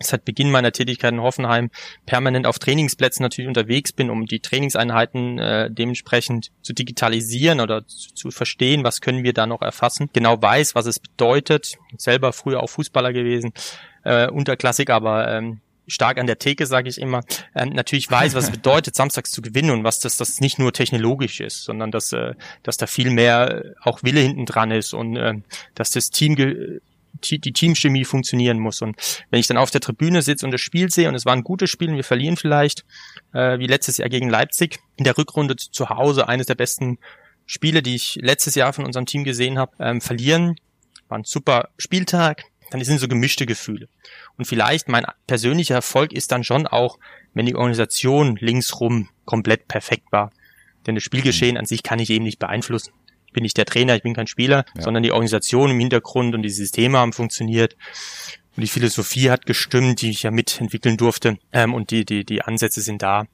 [0.00, 1.70] seit Beginn meiner Tätigkeit in Hoffenheim
[2.06, 8.14] permanent auf Trainingsplätzen natürlich unterwegs bin, um die Trainingseinheiten äh, dementsprechend zu digitalisieren oder zu,
[8.14, 10.08] zu, verstehen, was können wir da noch erfassen.
[10.12, 11.76] Genau weiß, was es bedeutet.
[11.96, 13.52] Selber früher auch Fußballer gewesen,
[14.04, 17.22] äh, Unterklassik, aber ähm, stark an der Theke, sage ich immer,
[17.54, 20.72] ähm, natürlich weiß, was es bedeutet, samstags zu gewinnen und was das, das nicht nur
[20.72, 25.16] technologisch ist, sondern dass, äh, dass da viel mehr auch Wille hinten dran ist und
[25.16, 25.34] äh,
[25.74, 26.36] dass das Team
[27.22, 28.82] die Teamchemie funktionieren muss.
[28.82, 28.96] Und
[29.30, 31.44] wenn ich dann auf der Tribüne sitze und das Spiel sehe und es war ein
[31.44, 32.84] gutes Spiel und wir verlieren vielleicht,
[33.32, 36.98] äh, wie letztes Jahr gegen Leipzig, in der Rückrunde zu Hause eines der besten
[37.46, 40.56] Spiele, die ich letztes Jahr von unserem Team gesehen habe, ähm, verlieren,
[41.08, 43.88] war ein super Spieltag, dann sind so gemischte Gefühle.
[44.38, 46.98] Und vielleicht mein persönlicher Erfolg ist dann schon auch,
[47.34, 50.30] wenn die Organisation linksrum komplett perfekt war.
[50.86, 52.92] Denn das Spielgeschehen an sich kann ich eben nicht beeinflussen
[53.32, 54.82] bin nicht der Trainer, ich bin kein Spieler, ja.
[54.82, 57.76] sondern die Organisation im Hintergrund und die Systeme haben funktioniert.
[58.56, 61.38] Und die Philosophie hat gestimmt, die ich ja mitentwickeln durfte.
[61.52, 63.26] Ähm, und die, die, die Ansätze sind da.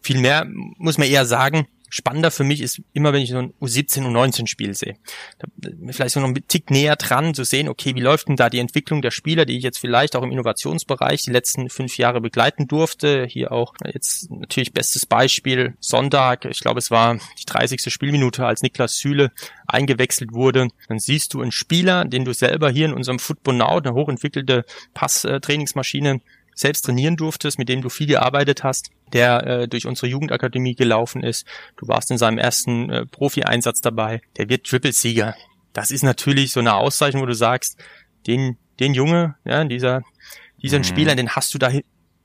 [0.00, 3.54] Viel mehr muss man eher sagen, spannender für mich ist immer, wenn ich so ein
[3.60, 4.96] U17, U19 Spiel sehe.
[5.38, 5.48] Da,
[5.90, 8.58] vielleicht so noch ein Tick näher dran zu sehen, okay, wie läuft denn da die
[8.58, 12.66] Entwicklung der Spieler, die ich jetzt vielleicht auch im Innovationsbereich die letzten fünf Jahre begleiten
[12.66, 13.26] durfte.
[13.26, 16.44] Hier auch jetzt natürlich bestes Beispiel Sonntag.
[16.46, 17.92] Ich glaube, es war die 30.
[17.92, 19.30] Spielminute, als Niklas Süle
[19.66, 20.68] eingewechselt wurde.
[20.88, 24.64] Dann siehst du einen Spieler, den du selber hier in unserem Football Now, eine hochentwickelte
[24.94, 26.20] Passtrainingsmaschine,
[26.54, 31.22] selbst trainieren durftest, mit dem du viel gearbeitet hast, der äh, durch unsere Jugendakademie gelaufen
[31.22, 31.46] ist.
[31.76, 34.22] Du warst in seinem ersten äh, Profi-Einsatz dabei.
[34.36, 35.34] Der wird Triple-Sieger.
[35.72, 37.78] Das ist natürlich so eine Auszeichnung, wo du sagst,
[38.26, 40.02] den, den Junge, ja, dieser,
[40.62, 40.84] dieser mhm.
[40.84, 41.70] Spieler, den hast du da,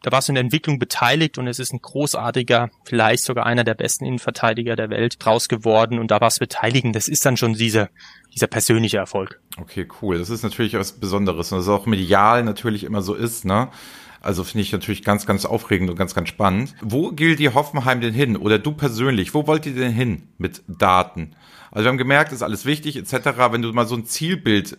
[0.02, 3.64] da warst du in der Entwicklung beteiligt und es ist ein großartiger, vielleicht sogar einer
[3.64, 6.94] der besten Innenverteidiger der Welt draus geworden und da warst beteiligen.
[6.94, 7.90] Das ist dann schon dieser,
[8.34, 9.42] dieser persönliche Erfolg.
[9.58, 10.18] Okay, cool.
[10.18, 13.70] Das ist natürlich was Besonderes und das auch medial natürlich immer so ist, ne?
[14.22, 16.76] Also finde ich natürlich ganz, ganz aufregend und ganz, ganz spannend.
[16.82, 18.36] Wo gilt die Hoffenheim denn hin?
[18.36, 21.36] Oder du persönlich, wo wollt ihr denn hin mit Daten?
[21.72, 23.30] Also wir haben gemerkt, ist alles wichtig etc.
[23.52, 24.78] Wenn du mal so ein Zielbild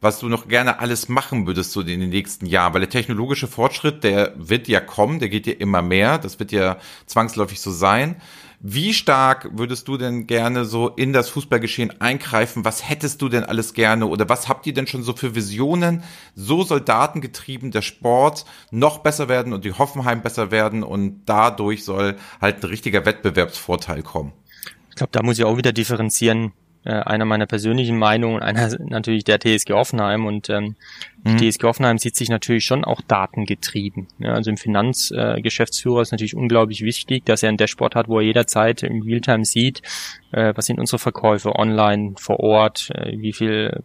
[0.00, 3.46] was du noch gerne alles machen würdest so in den nächsten Jahren, weil der technologische
[3.46, 7.70] Fortschritt, der wird ja kommen, der geht ja immer mehr, das wird ja zwangsläufig so
[7.70, 8.16] sein.
[8.62, 12.62] Wie stark würdest du denn gerne so in das Fußballgeschehen eingreifen?
[12.62, 16.04] Was hättest du denn alles gerne oder was habt ihr denn schon so für Visionen?
[16.34, 21.84] So soll datengetrieben der Sport noch besser werden und die Hoffenheim besser werden und dadurch
[21.84, 24.32] soll halt ein richtiger Wettbewerbsvorteil kommen.
[24.90, 26.52] Ich glaube, da muss ich auch wieder differenzieren
[26.84, 30.76] äh, einer meiner persönlichen Meinungen, einer natürlich der TSG Offenheim und ähm,
[31.24, 31.36] mhm.
[31.36, 34.08] die TSG Offenheim sieht sich natürlich schon auch datengetrieben.
[34.18, 38.18] Ja, also im Finanzgeschäftsführer äh, ist natürlich unglaublich wichtig, dass er ein Dashboard hat, wo
[38.18, 39.82] er jederzeit im Realtime sieht,
[40.32, 43.82] äh, was sind unsere Verkäufe online, vor Ort, äh, wie viel,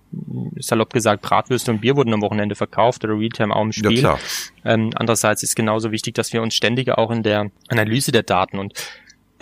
[0.59, 3.99] salopp gesagt, Bratwürste und Bier wurden am Wochenende verkauft oder Realtime auch im Spiel.
[3.99, 4.17] Ja.
[4.63, 8.57] Ähm, andererseits ist genauso wichtig, dass wir uns ständig auch in der Analyse der Daten
[8.57, 8.73] und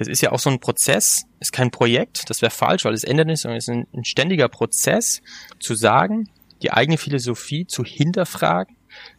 [0.03, 3.03] das ist ja auch so ein Prozess, ist kein Projekt, das wäre falsch, weil es
[3.03, 5.21] ändert nicht, sondern es ist ein, ein ständiger Prozess,
[5.59, 6.29] zu sagen,
[6.61, 8.75] die eigene Philosophie zu hinterfragen,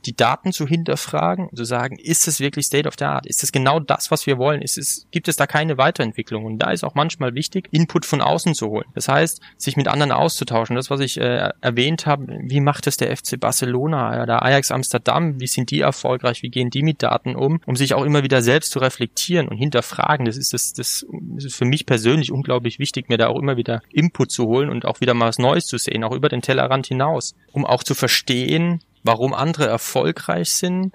[0.06, 3.26] die Daten zu hinterfragen, zu sagen, ist es wirklich State of the Art?
[3.26, 4.62] Ist es genau das, was wir wollen?
[4.62, 6.44] Ist es, gibt es da keine Weiterentwicklung?
[6.44, 8.86] Und da ist auch manchmal wichtig, Input von außen zu holen.
[8.94, 10.76] Das heißt, sich mit anderen auszutauschen.
[10.76, 15.40] Das, was ich äh, erwähnt habe, wie macht es der FC Barcelona oder Ajax Amsterdam?
[15.40, 16.42] Wie sind die erfolgreich?
[16.42, 17.60] Wie gehen die mit Daten um?
[17.66, 20.26] Um sich auch immer wieder selbst zu reflektieren und hinterfragen.
[20.26, 23.82] Das ist das, das ist für mich persönlich unglaublich wichtig, mir da auch immer wieder
[23.90, 26.86] Input zu holen und auch wieder mal was Neues zu sehen, auch über den Tellerrand
[26.86, 30.92] hinaus, um auch zu verstehen, warum andere erfolgreich sind,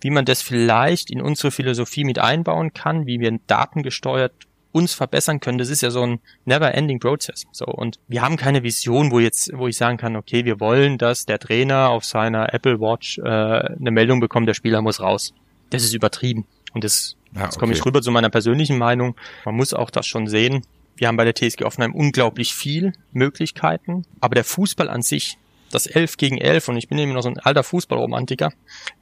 [0.00, 4.32] wie man das vielleicht in unsere Philosophie mit einbauen kann, wie wir datengesteuert
[4.72, 5.58] uns verbessern können.
[5.58, 7.44] Das ist ja so ein never-ending Process.
[7.52, 10.98] So und wir haben keine Vision, wo jetzt, wo ich sagen kann, okay, wir wollen,
[10.98, 15.34] dass der Trainer auf seiner Apple Watch äh, eine Meldung bekommt, der Spieler muss raus.
[15.70, 19.16] Das ist übertrieben und das, ja, jetzt komme ich rüber zu meiner persönlichen Meinung.
[19.44, 20.62] Man muss auch das schon sehen.
[20.96, 25.38] Wir haben bei der TSG Offenheim unglaublich viel Möglichkeiten, aber der Fußball an sich,
[25.70, 28.52] das 11 gegen 11 und ich bin eben noch so ein alter Fußballromantiker,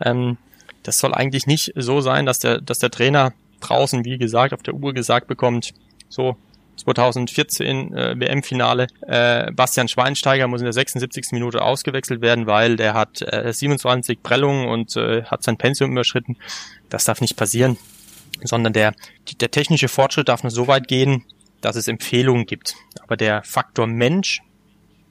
[0.00, 0.36] ähm,
[0.82, 4.62] das soll eigentlich nicht so sein, dass der, dass der Trainer draußen, wie gesagt, auf
[4.62, 5.74] der Uhr gesagt bekommt,
[6.08, 6.36] so
[6.76, 8.86] 2014 äh, WM-Finale.
[9.06, 11.32] Äh, Bastian Schweinsteiger muss in der 76.
[11.32, 16.36] Minute ausgewechselt werden, weil der hat äh, 27 Prellungen und äh, hat sein Pensium überschritten.
[16.88, 17.76] Das darf nicht passieren,
[18.42, 18.94] sondern der,
[19.40, 21.24] der technische Fortschritt darf nur so weit gehen,
[21.60, 22.76] dass es Empfehlungen gibt.
[23.02, 24.40] Aber der Faktor Mensch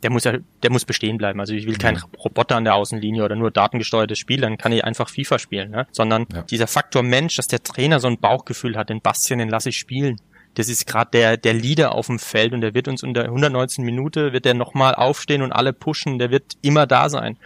[0.04, 1.40] der muss ja, der muss bestehen bleiben.
[1.40, 4.84] Also ich will keinen Roboter an der Außenlinie oder nur datengesteuertes Spiel, dann kann ich
[4.84, 5.88] einfach FIFA spielen, ne?
[5.92, 6.44] Sondern ja.
[6.44, 9.78] dieser Faktor Mensch, dass der Trainer so ein Bauchgefühl hat, den Bastian, den lasse ich
[9.78, 10.18] spielen.
[10.54, 13.26] Das ist gerade der, der Leader auf dem Feld und der wird uns in der
[13.26, 17.38] 119 Minute, wird der nochmal aufstehen und alle pushen, der wird immer da sein.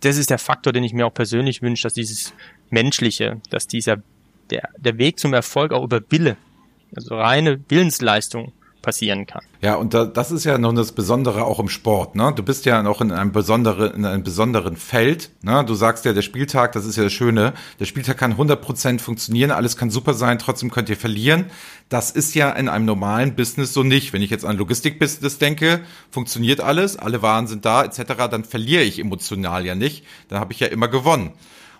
[0.00, 2.32] Das ist der Faktor, den ich mir auch persönlich wünsche, dass dieses
[2.70, 3.96] Menschliche, dass dieser,
[4.50, 6.36] der, der Weg zum Erfolg auch über Wille,
[6.94, 8.52] also reine Willensleistung
[8.84, 9.42] passieren kann.
[9.60, 12.14] Ja, und da, das ist ja noch das Besondere auch im Sport.
[12.14, 12.32] Ne?
[12.36, 15.30] Du bist ja noch in einem besonderen, in einem besonderen Feld.
[15.42, 15.64] Ne?
[15.64, 19.50] Du sagst ja, der Spieltag, das ist ja das Schöne, der Spieltag kann 100% funktionieren,
[19.50, 21.46] alles kann super sein, trotzdem könnt ihr verlieren.
[21.88, 24.12] Das ist ja in einem normalen Business so nicht.
[24.12, 28.82] Wenn ich jetzt an Logistikbusiness denke, funktioniert alles, alle Waren sind da etc., dann verliere
[28.82, 30.04] ich emotional ja nicht.
[30.28, 31.32] Dann habe ich ja immer gewonnen.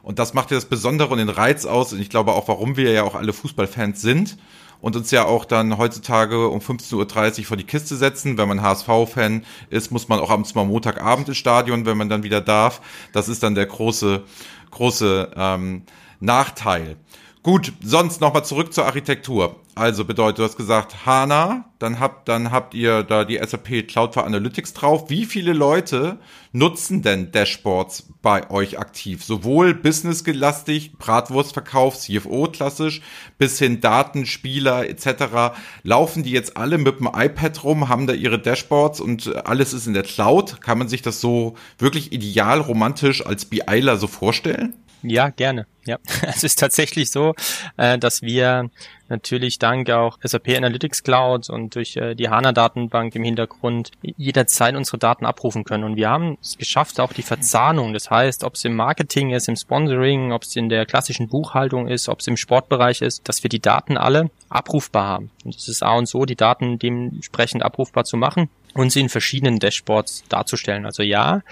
[0.03, 1.93] Und das macht ja das Besondere und den Reiz aus.
[1.93, 4.37] Und ich glaube auch, warum wir ja auch alle Fußballfans sind
[4.85, 8.37] und uns ja auch dann heutzutage um 15.30 Uhr vor die Kiste setzen.
[8.37, 12.23] Wenn man HSV-Fan ist, muss man auch abends mal Montagabend ins Stadion, wenn man dann
[12.23, 12.83] wieder darf.
[13.15, 14.25] Das ist dann der große,
[14.73, 15.85] große ähm,
[16.21, 16.97] Nachteil.
[17.45, 19.57] Gut, sonst nochmal zurück zur Architektur.
[19.75, 24.15] Also bedeutet, du hast gesagt HANA, dann habt, dann habt ihr da die SAP Cloud
[24.15, 25.11] for Analytics drauf.
[25.11, 26.17] Wie viele Leute
[26.53, 29.23] nutzen denn Dashboards bei euch aktiv?
[29.23, 33.03] Sowohl businessgelastig, Bratwurstverkauf, CFO klassisch,
[33.37, 35.55] bis hin Datenspieler etc.
[35.83, 39.87] Laufen die jetzt alle mit dem iPad rum, haben da ihre Dashboards und alles ist
[39.87, 40.63] in der Cloud?
[40.63, 44.73] Kann man sich das so wirklich ideal romantisch als BIler so vorstellen?
[45.07, 45.67] Ja, gerne.
[45.85, 47.35] Ja, es ist tatsächlich so,
[47.77, 48.71] äh, dass wir
[49.11, 54.97] natürlich dank auch SAP Analytics Cloud und durch äh, die HANA-Datenbank im Hintergrund jederzeit unsere
[54.97, 55.85] Daten abrufen können.
[55.85, 59.47] Und wir haben es geschafft, auch die Verzahnung, das heißt, ob es im Marketing ist,
[59.47, 63.43] im Sponsoring, ob es in der klassischen Buchhaltung ist, ob es im Sportbereich ist, dass
[63.43, 65.31] wir die Daten alle abrufbar haben.
[65.45, 69.09] Und es ist A und so, die Daten dementsprechend abrufbar zu machen und sie in
[69.09, 70.85] verschiedenen Dashboards darzustellen.
[70.85, 71.43] Also ja,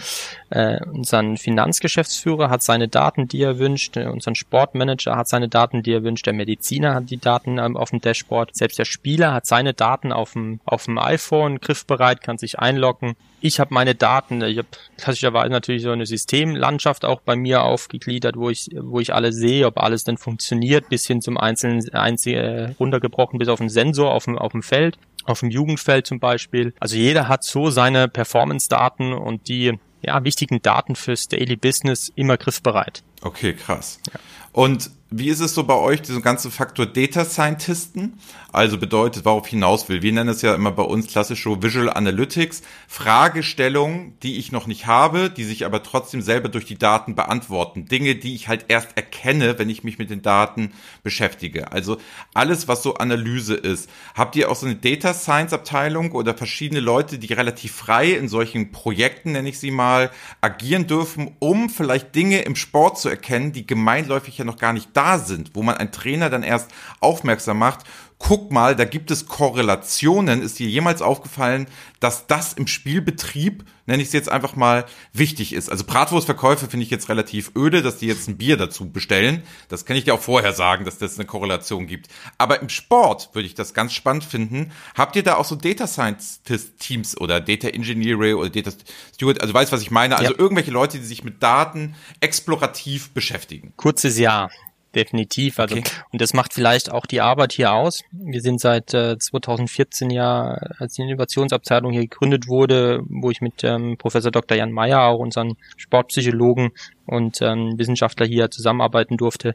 [0.50, 5.82] äh, unser Finanzgeschäftsführer hat seine Daten, die er wünscht, äh, unser Sportmanager hat seine Daten,
[5.82, 9.32] die er wünscht, der Mediziner hat die Daten ähm, auf dem Dashboard, selbst der Spieler
[9.32, 13.14] hat seine Daten auf dem, auf dem iPhone griffbereit, kann sich einloggen.
[13.40, 18.36] Ich habe meine Daten, ich habe klassischerweise natürlich so eine Systemlandschaft auch bei mir aufgegliedert,
[18.36, 22.44] wo ich, wo ich alles sehe, ob alles denn funktioniert, bis hin zum einzelnen, einzelnen
[22.44, 26.20] äh, runtergebrochen, bis auf den Sensor auf dem, auf dem Feld auf dem Jugendfeld zum
[26.20, 26.74] Beispiel.
[26.80, 32.36] Also jeder hat so seine Performance-Daten und die ja, wichtigen Daten fürs Daily Business immer
[32.36, 33.02] griffbereit.
[33.22, 34.00] Okay, krass.
[34.12, 34.18] Ja.
[34.52, 38.18] Und wie ist es so bei euch, diesen ganzen Faktor Data Scientisten?
[38.52, 40.02] Also bedeutet, worauf hinaus will.
[40.02, 42.62] Wir nennen es ja immer bei uns klassisch so Visual Analytics.
[42.86, 47.86] Fragestellungen, die ich noch nicht habe, die sich aber trotzdem selber durch die Daten beantworten.
[47.86, 51.72] Dinge, die ich halt erst erkenne, wenn ich mich mit den Daten beschäftige.
[51.72, 51.96] Also
[52.34, 53.88] alles, was so Analyse ist.
[54.14, 58.28] Habt ihr auch so eine Data Science Abteilung oder verschiedene Leute, die relativ frei in
[58.28, 60.10] solchen Projekten, nenne ich sie mal,
[60.42, 64.90] agieren dürfen, um vielleicht Dinge im Sport zu erkennen, die gemeinläufig ja noch gar nicht
[64.92, 67.86] da sind, wo man einen Trainer dann erst aufmerksam macht,
[68.22, 70.42] guck mal, da gibt es Korrelationen.
[70.42, 71.66] Ist dir jemals aufgefallen,
[71.98, 75.68] dass das im Spielbetrieb, nenne ich es jetzt einfach mal, wichtig ist?
[75.68, 79.42] Also Bratwurstverkäufe finde ich jetzt relativ öde, dass die jetzt ein Bier dazu bestellen.
[79.68, 82.08] Das kann ich dir auch vorher sagen, dass das eine Korrelation gibt.
[82.38, 84.70] Aber im Sport würde ich das ganz spannend finden.
[84.96, 86.42] Habt ihr da auch so Data Science
[86.78, 88.70] Teams oder Data Engineering oder Data
[89.14, 89.40] Steward?
[89.40, 90.16] Also weißt, was ich meine?
[90.16, 90.38] Also ja.
[90.38, 93.72] irgendwelche Leute, die sich mit Daten explorativ beschäftigen.
[93.76, 94.48] Kurzes Ja
[94.94, 95.58] definitiv.
[95.58, 95.90] Also okay.
[96.10, 98.02] und das macht vielleicht auch die Arbeit hier aus.
[98.10, 103.64] Wir sind seit äh, 2014 ja, als die Innovationsabteilung hier gegründet wurde, wo ich mit
[103.64, 104.56] ähm, Professor Dr.
[104.56, 106.70] Jan Meyer, auch unseren Sportpsychologen
[107.06, 109.54] und ähm, Wissenschaftler hier zusammenarbeiten durfte,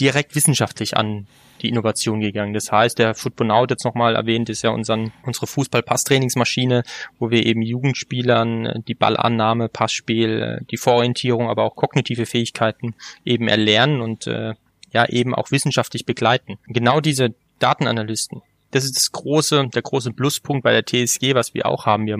[0.00, 1.26] direkt wissenschaftlich an
[1.60, 2.54] die Innovation gegangen.
[2.54, 6.82] Das heißt, der Footbonaut jetzt nochmal erwähnt, ist ja unseren, unsere Fußball-Passtrainingsmaschine,
[7.18, 12.94] wo wir eben Jugendspielern äh, die Ballannahme, Passspiel, äh, die Vororientierung, aber auch kognitive Fähigkeiten
[13.24, 14.54] eben erlernen und äh,
[14.92, 16.58] ja eben auch wissenschaftlich begleiten.
[16.66, 21.66] Genau diese Datenanalysten, das ist das große, der große Pluspunkt bei der TSG, was wir
[21.66, 22.06] auch haben.
[22.06, 22.18] Wir,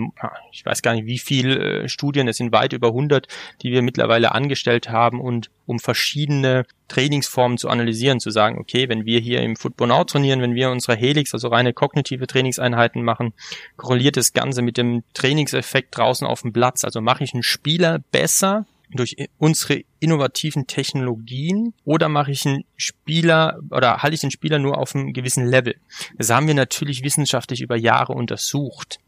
[0.51, 3.27] ich weiß gar nicht, wie viele äh, Studien, es sind weit über 100,
[3.61, 9.05] die wir mittlerweile angestellt haben und um verschiedene Trainingsformen zu analysieren, zu sagen, okay, wenn
[9.05, 13.33] wir hier im Football Now trainieren, wenn wir unsere Helix, also reine kognitive Trainingseinheiten machen,
[13.77, 16.83] korreliert das Ganze mit dem Trainingseffekt draußen auf dem Platz.
[16.83, 23.59] Also mache ich einen Spieler besser durch unsere innovativen Technologien oder mache ich einen Spieler
[23.69, 25.75] oder halte ich den Spieler nur auf einem gewissen Level?
[26.17, 28.99] Das haben wir natürlich wissenschaftlich über Jahre untersucht,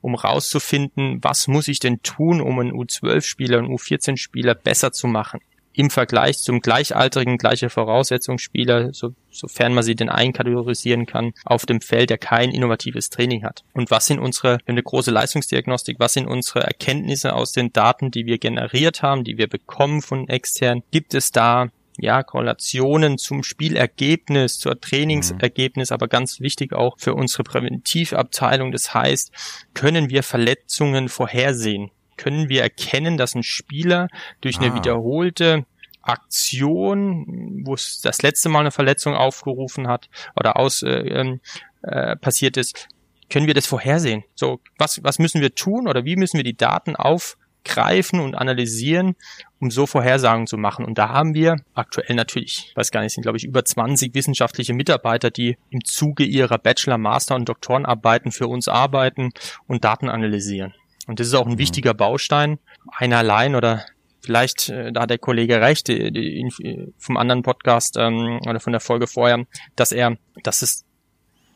[0.00, 5.40] um rauszufinden, was muss ich denn tun, um einen U12-Spieler, einen U14-Spieler besser zu machen
[5.72, 11.80] im Vergleich zum gleichaltrigen, gleiche Voraussetzungsspieler, so, sofern man sie denn einkategorisieren kann, auf dem
[11.80, 13.62] Feld, der kein innovatives Training hat.
[13.72, 17.72] Und was sind unsere, wir haben eine große Leistungsdiagnostik, was sind unsere Erkenntnisse aus den
[17.72, 20.82] Daten, die wir generiert haben, die wir bekommen von extern?
[20.90, 21.68] Gibt es da
[21.98, 25.94] ja, Korrelationen zum Spielergebnis, zur Trainingsergebnis, mhm.
[25.94, 28.72] aber ganz wichtig auch für unsere Präventivabteilung.
[28.72, 29.32] Das heißt,
[29.74, 31.90] können wir Verletzungen vorhersehen?
[32.20, 34.08] Können wir erkennen, dass ein Spieler
[34.42, 34.74] durch eine ah.
[34.74, 35.64] wiederholte
[36.02, 41.40] Aktion, wo es das letzte Mal eine Verletzung aufgerufen hat oder aus äh, ähm,
[41.82, 42.88] äh, passiert ist,
[43.30, 44.24] können wir das vorhersehen.
[44.34, 49.14] So, was, was müssen wir tun oder wie müssen wir die Daten aufgreifen und analysieren,
[49.60, 50.84] um so Vorhersagen zu machen.
[50.84, 54.14] Und da haben wir aktuell natürlich, ich weiß gar nicht, sind glaube ich über 20
[54.14, 59.30] wissenschaftliche Mitarbeiter, die im Zuge ihrer Bachelor, Master und Doktorenarbeiten für uns arbeiten
[59.66, 60.74] und Daten analysieren.
[61.10, 61.58] Und das ist auch ein mhm.
[61.58, 62.60] wichtiger Baustein.
[62.96, 63.84] Einer allein oder
[64.20, 68.72] vielleicht, äh, da hat der Kollege recht, die, die, vom anderen Podcast ähm, oder von
[68.72, 69.44] der Folge vorher,
[69.74, 70.84] dass er, dass es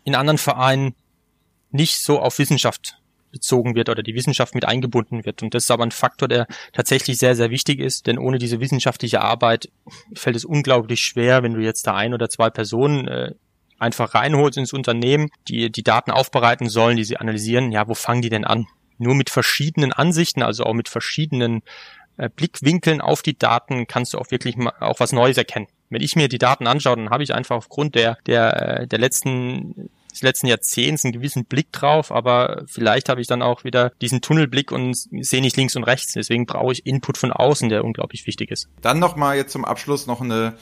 [0.03, 0.97] in anderen Vereinen
[1.71, 2.99] nicht so auf Wissenschaft
[3.31, 5.45] bezogen wird oder die Wissenschaft mit eingebunden wird.
[5.45, 8.59] Und das ist aber ein Faktor, der tatsächlich sehr, sehr wichtig ist, denn ohne diese
[8.59, 9.69] wissenschaftliche Arbeit
[10.17, 13.35] fällt es unglaublich schwer, wenn du jetzt da ein oder zwei Personen äh,
[13.79, 17.71] einfach reinholst ins Unternehmen, die die Daten aufbereiten sollen, die sie analysieren.
[17.71, 18.67] Ja, wo fangen die denn an?
[18.99, 21.63] Nur mit verschiedenen Ansichten, also auch mit verschiedenen
[22.17, 25.67] äh, Blickwinkeln auf die Daten kannst du auch wirklich mal auch was Neues erkennen.
[25.91, 28.99] Wenn ich mir die Daten anschaue, dann habe ich einfach aufgrund der der äh, der
[28.99, 33.91] letzten des letzten Jahrzehnts einen gewissen Blick drauf, aber vielleicht habe ich dann auch wieder
[34.01, 36.13] diesen Tunnelblick und sehe nicht links und rechts.
[36.13, 38.69] Deswegen brauche ich Input von außen, der unglaublich wichtig ist.
[38.81, 40.57] Dann noch mal jetzt zum Abschluss noch eine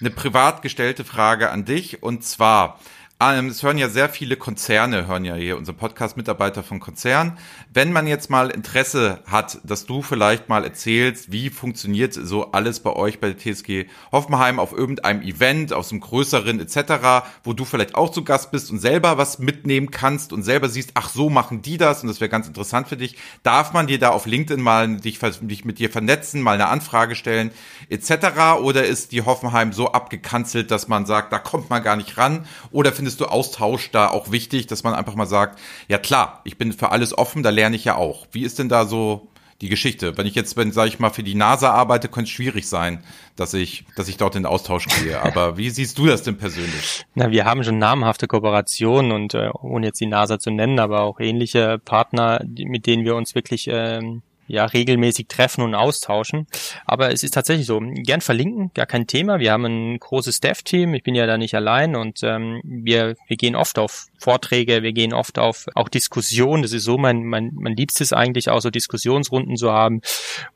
[0.00, 2.78] eine privat gestellte Frage an dich und zwar
[3.18, 7.38] es hören ja sehr viele Konzerne, hören ja hier unsere Podcast-Mitarbeiter von Konzernen.
[7.72, 12.80] Wenn man jetzt mal Interesse hat, dass du vielleicht mal erzählst, wie funktioniert so alles
[12.80, 17.64] bei euch bei der TSG Hoffenheim auf irgendeinem Event, aus einem größeren etc., wo du
[17.64, 21.30] vielleicht auch zu Gast bist und selber was mitnehmen kannst und selber siehst, ach so
[21.30, 23.16] machen die das und das wäre ganz interessant für dich.
[23.42, 27.14] Darf man dir da auf LinkedIn mal dich, dich mit dir vernetzen, mal eine Anfrage
[27.14, 27.50] stellen
[27.88, 28.60] etc.
[28.60, 32.44] Oder ist die Hoffenheim so abgekanzelt, dass man sagt, da kommt man gar nicht ran?
[32.70, 36.58] Oder findest du Austausch da auch wichtig, dass man einfach mal sagt, ja klar, ich
[36.58, 38.26] bin für alles offen, da lerne ich ja auch.
[38.32, 39.28] Wie ist denn da so
[39.60, 40.18] die Geschichte?
[40.18, 43.04] Wenn ich jetzt, wenn, sage ich mal, für die NASA arbeite, könnte es schwierig sein,
[43.36, 45.22] dass ich, dass ich dort in den Austausch gehe.
[45.22, 47.06] Aber wie siehst du das denn persönlich?
[47.14, 51.02] Na, wir haben schon namhafte Kooperationen und äh, ohne jetzt die NASA zu nennen, aber
[51.02, 56.46] auch ähnliche Partner, mit denen wir uns wirklich ähm, ja regelmäßig treffen und austauschen.
[56.84, 59.38] Aber es ist tatsächlich so, gern verlinken, gar kein Thema.
[59.38, 63.36] Wir haben ein großes Staff-Team, ich bin ja da nicht allein und ähm, wir, wir
[63.36, 66.62] gehen oft auf Vorträge, wir gehen oft auf auch Diskussionen.
[66.62, 70.00] Das ist so mein, mein, mein Liebstes eigentlich, auch so Diskussionsrunden zu haben,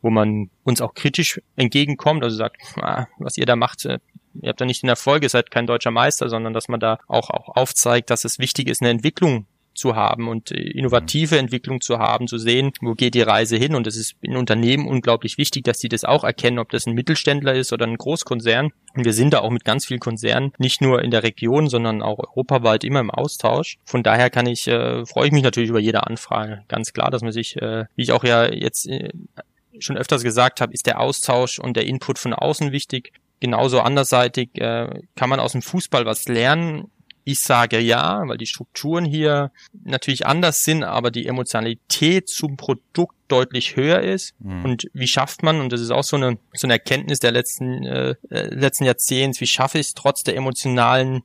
[0.02, 3.98] wo man uns auch kritisch entgegenkommt, also sagt, ah, was ihr da macht, äh,
[4.40, 6.98] ihr habt da nicht den Erfolg, ihr seid kein deutscher Meister, sondern dass man da
[7.08, 9.46] auch, auch aufzeigt, dass es wichtig ist, eine Entwicklung
[9.80, 13.74] zu haben und äh, innovative Entwicklung zu haben, zu sehen, wo geht die Reise hin.
[13.74, 16.94] Und es ist in Unternehmen unglaublich wichtig, dass sie das auch erkennen, ob das ein
[16.94, 18.70] Mittelständler ist oder ein Großkonzern.
[18.94, 22.02] Und wir sind da auch mit ganz vielen Konzernen, nicht nur in der Region, sondern
[22.02, 23.78] auch europaweit immer im Austausch.
[23.84, 26.62] Von daher kann ich, äh, freue ich mich natürlich über jede Anfrage.
[26.68, 29.10] Ganz klar, dass man sich, äh, wie ich auch ja jetzt äh,
[29.78, 33.12] schon öfters gesagt habe, ist der Austausch und der Input von außen wichtig.
[33.40, 36.90] Genauso anderseitig äh, kann man aus dem Fußball was lernen
[37.24, 39.52] ich sage ja, weil die Strukturen hier
[39.84, 44.34] natürlich anders sind, aber die Emotionalität zum Produkt deutlich höher ist.
[44.40, 44.64] Mhm.
[44.64, 47.84] Und wie schafft man, und das ist auch so eine, so eine Erkenntnis der letzten,
[47.84, 51.22] äh, letzten Jahrzehnts, wie schaffe ich es trotz der emotionalen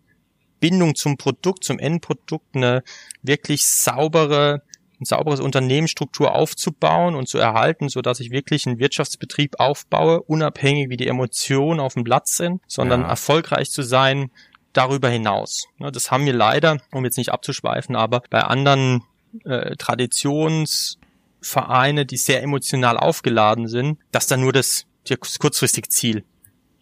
[0.60, 2.84] Bindung zum Produkt, zum Endprodukt, eine
[3.22, 4.64] wirklich saubere,
[5.00, 10.90] ein sauberes Unternehmensstruktur aufzubauen und zu erhalten, so dass ich wirklich einen Wirtschaftsbetrieb aufbaue, unabhängig
[10.90, 13.10] wie die Emotionen auf dem Platz sind, sondern ja.
[13.10, 14.32] erfolgreich zu sein,
[14.78, 15.66] darüber hinaus.
[15.80, 19.04] Das haben wir leider, um jetzt nicht abzuschweifen, aber bei anderen
[19.44, 26.24] äh, Traditionsvereine, die sehr emotional aufgeladen sind, dass da nur das, das kurzfristige Ziel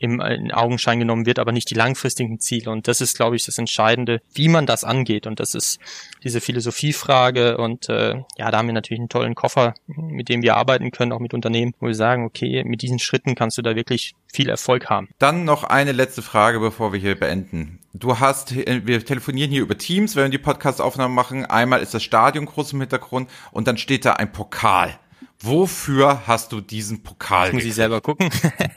[0.03, 2.69] im, in Augenschein genommen wird, aber nicht die langfristigen Ziele.
[2.69, 5.25] Und das ist, glaube ich, das Entscheidende, wie man das angeht.
[5.25, 5.79] Und das ist
[6.23, 7.55] diese Philosophiefrage.
[7.55, 11.13] Und äh, ja, da haben wir natürlich einen tollen Koffer, mit dem wir arbeiten können,
[11.13, 14.49] auch mit Unternehmen, wo wir sagen, okay, mit diesen Schritten kannst du da wirklich viel
[14.49, 15.07] Erfolg haben.
[15.19, 17.79] Dann noch eine letzte Frage, bevor wir hier beenden.
[17.93, 21.45] Du hast, wir telefonieren hier über Teams, wenn wir die Podcast-Aufnahmen machen.
[21.45, 24.99] Einmal ist das Stadion groß im Hintergrund und dann steht da ein Pokal.
[25.43, 27.47] Wofür hast du diesen Pokal?
[27.47, 28.29] Das muss ich selber gucken.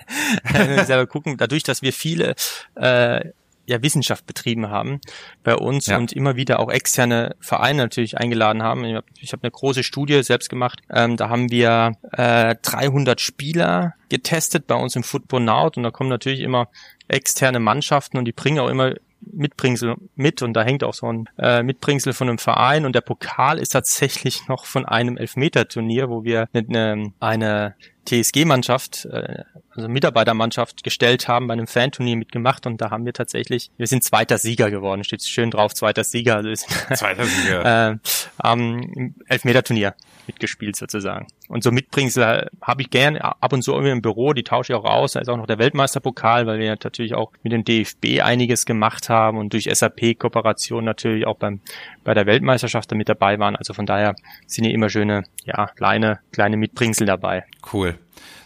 [0.84, 1.36] selber gucken.
[1.36, 2.34] Dadurch, dass wir viele
[2.74, 3.30] äh,
[3.66, 5.00] ja, Wissenschaft betrieben haben
[5.42, 5.96] bei uns ja.
[5.96, 8.84] und immer wieder auch externe Vereine natürlich eingeladen haben.
[8.84, 10.80] Ich habe hab eine große Studie selbst gemacht.
[10.90, 15.90] Ähm, da haben wir äh, 300 Spieler getestet bei uns im Football Now und da
[15.90, 16.68] kommen natürlich immer
[17.08, 18.94] externe Mannschaften und die bringen auch immer
[19.32, 23.00] Mitbringsel mit und da hängt auch so ein äh, Mitbringsel von einem Verein und der
[23.00, 27.74] Pokal ist tatsächlich noch von einem Elfmeterturnier, wo wir eine, eine
[28.06, 33.70] TSG-Mannschaft, äh, also Mitarbeitermannschaft gestellt haben, bei einem Fanturnier mitgemacht und da haben wir tatsächlich,
[33.76, 36.36] wir sind zweiter Sieger geworden, steht schön drauf, zweiter Sieger.
[36.36, 37.90] Also zweiter Sieger.
[37.90, 37.96] äh,
[38.38, 39.94] am Elfmeterturnier
[40.26, 41.26] mitgespielt sozusagen.
[41.48, 44.78] Und so Mitbringsel habe ich gern ab und zu irgendwie im Büro, die tausche ich
[44.78, 45.12] auch aus.
[45.12, 49.08] Da ist auch noch der Weltmeisterpokal, weil wir natürlich auch mit dem DFB einiges gemacht
[49.08, 51.60] haben und durch SAP-Kooperation natürlich auch beim,
[52.04, 53.56] bei der Weltmeisterschaft damit dabei waren.
[53.56, 57.44] Also von daher sind hier immer schöne, ja, kleine, kleine Mitbringsel dabei.
[57.72, 57.95] Cool.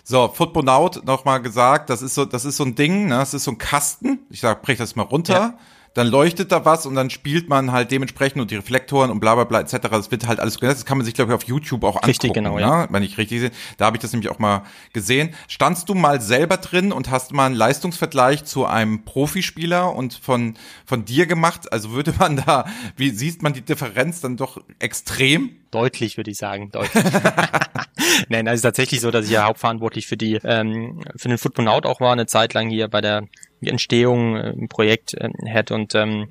[0.05, 3.17] So, Football Out nochmal gesagt, das ist so, das ist so ein Ding, ne?
[3.17, 4.21] das ist so ein Kasten.
[4.31, 5.35] Ich sag, brech das mal runter.
[5.35, 5.59] Ja
[5.95, 9.35] dann leuchtet da was und dann spielt man halt dementsprechend und die Reflektoren und bla
[9.35, 9.77] bla bla etc.
[9.91, 10.59] Das wird halt alles.
[10.59, 12.07] Das kann man sich, glaube ich, auf YouTube auch angucken.
[12.07, 12.83] Richtig, genau, ja.
[12.83, 12.89] Ne?
[12.91, 13.51] Wenn ich richtig sehe.
[13.77, 15.35] Da habe ich das nämlich auch mal gesehen.
[15.49, 20.55] Standst du mal selber drin und hast mal einen Leistungsvergleich zu einem Profispieler und von,
[20.87, 21.73] von dir gemacht?
[21.73, 25.57] Also würde man da, wie siehst man die Differenz dann doch extrem?
[25.73, 27.05] Deutlich, würde ich sagen, deutlich.
[28.29, 31.87] Nein, also tatsächlich so, dass ich ja hauptverantwortlich für die, ähm, für den Football Out
[31.87, 33.27] auch war, eine Zeit lang hier bei der
[33.61, 36.29] Entstehung äh, im Projekt äh, hat und ähm,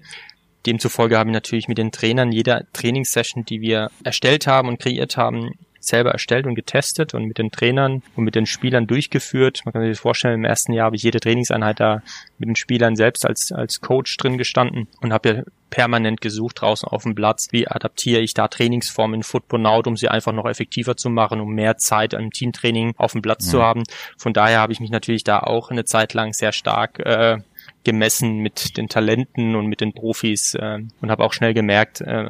[0.66, 5.18] demzufolge habe ich natürlich mit den Trainern jeder Trainingssession, die wir erstellt haben und kreiert
[5.18, 9.62] haben, selber erstellt und getestet und mit den Trainern und mit den Spielern durchgeführt.
[9.66, 12.02] Man kann sich das vorstellen, im ersten Jahr habe ich jede Trainingseinheit da
[12.38, 16.88] mit den Spielern selbst als, als Coach drin gestanden und habe ja permanent gesucht draußen
[16.88, 20.46] auf dem Platz, wie adaptiere ich da Trainingsformen in Football Now, um sie einfach noch
[20.46, 23.50] effektiver zu machen, um mehr Zeit im Teamtraining auf dem Platz mhm.
[23.50, 23.84] zu haben.
[24.18, 27.38] Von daher habe ich mich natürlich da auch eine Zeit lang sehr stark äh,
[27.84, 32.30] gemessen mit den Talenten und mit den Profis äh, und habe auch schnell gemerkt, äh,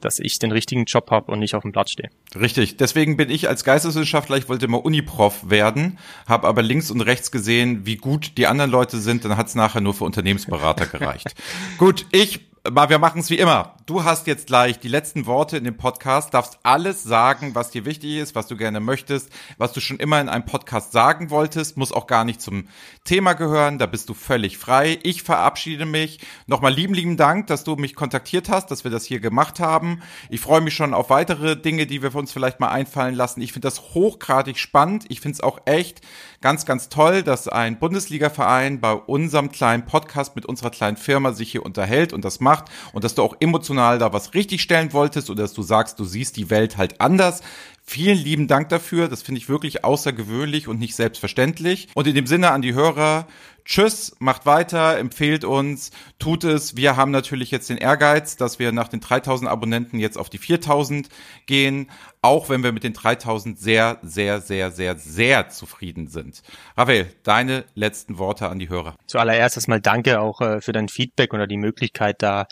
[0.00, 2.10] dass ich den richtigen Job habe und nicht auf dem Platz stehe.
[2.38, 2.76] Richtig.
[2.76, 7.30] Deswegen bin ich als Geisteswissenschaftler, ich wollte immer Uniprof werden, habe aber links und rechts
[7.30, 11.34] gesehen, wie gut die anderen Leute sind, dann hat es nachher nur für Unternehmensberater gereicht.
[11.78, 13.76] gut, ich wir machen es wie immer.
[13.86, 17.84] Du hast jetzt gleich die letzten Worte in dem Podcast, darfst alles sagen, was dir
[17.84, 21.76] wichtig ist, was du gerne möchtest, was du schon immer in einem Podcast sagen wolltest,
[21.76, 22.68] muss auch gar nicht zum
[23.04, 24.98] Thema gehören, da bist du völlig frei.
[25.02, 26.20] Ich verabschiede mich.
[26.46, 30.02] Nochmal lieben, lieben Dank, dass du mich kontaktiert hast, dass wir das hier gemacht haben.
[30.28, 33.40] Ich freue mich schon auf weitere Dinge, die wir uns vielleicht mal einfallen lassen.
[33.40, 35.06] Ich finde das hochgradig spannend.
[35.08, 36.02] Ich finde es auch echt
[36.40, 41.50] ganz, ganz toll, dass ein Bundesliga-Verein bei unserem kleinen Podcast mit unserer kleinen Firma sich
[41.50, 42.47] hier unterhält und das macht
[42.92, 46.04] und dass du auch emotional da was richtig stellen wolltest oder dass du sagst, du
[46.04, 47.42] siehst die Welt halt anders.
[47.88, 49.08] Vielen lieben Dank dafür.
[49.08, 51.88] Das finde ich wirklich außergewöhnlich und nicht selbstverständlich.
[51.94, 53.26] Und in dem Sinne an die Hörer,
[53.64, 56.76] Tschüss, macht weiter, empfehlt uns, tut es.
[56.76, 60.36] Wir haben natürlich jetzt den Ehrgeiz, dass wir nach den 3000 Abonnenten jetzt auf die
[60.36, 61.08] 4000
[61.46, 66.42] gehen, auch wenn wir mit den 3000 sehr, sehr, sehr, sehr, sehr zufrieden sind.
[66.76, 68.96] Raphael, deine letzten Worte an die Hörer.
[69.06, 72.48] Zuallererst erstmal danke auch äh, für dein Feedback oder die Möglichkeit, da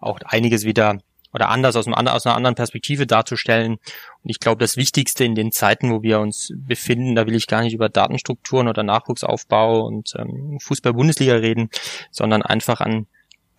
[0.00, 0.98] auch einiges wieder
[1.32, 3.72] oder anders aus, einem, aus einer anderen Perspektive darzustellen.
[4.22, 7.46] Und ich glaube, das Wichtigste in den Zeiten, wo wir uns befinden, da will ich
[7.46, 11.70] gar nicht über Datenstrukturen oder Nachwuchsaufbau und ähm, Fußball-Bundesliga reden,
[12.10, 13.06] sondern einfach an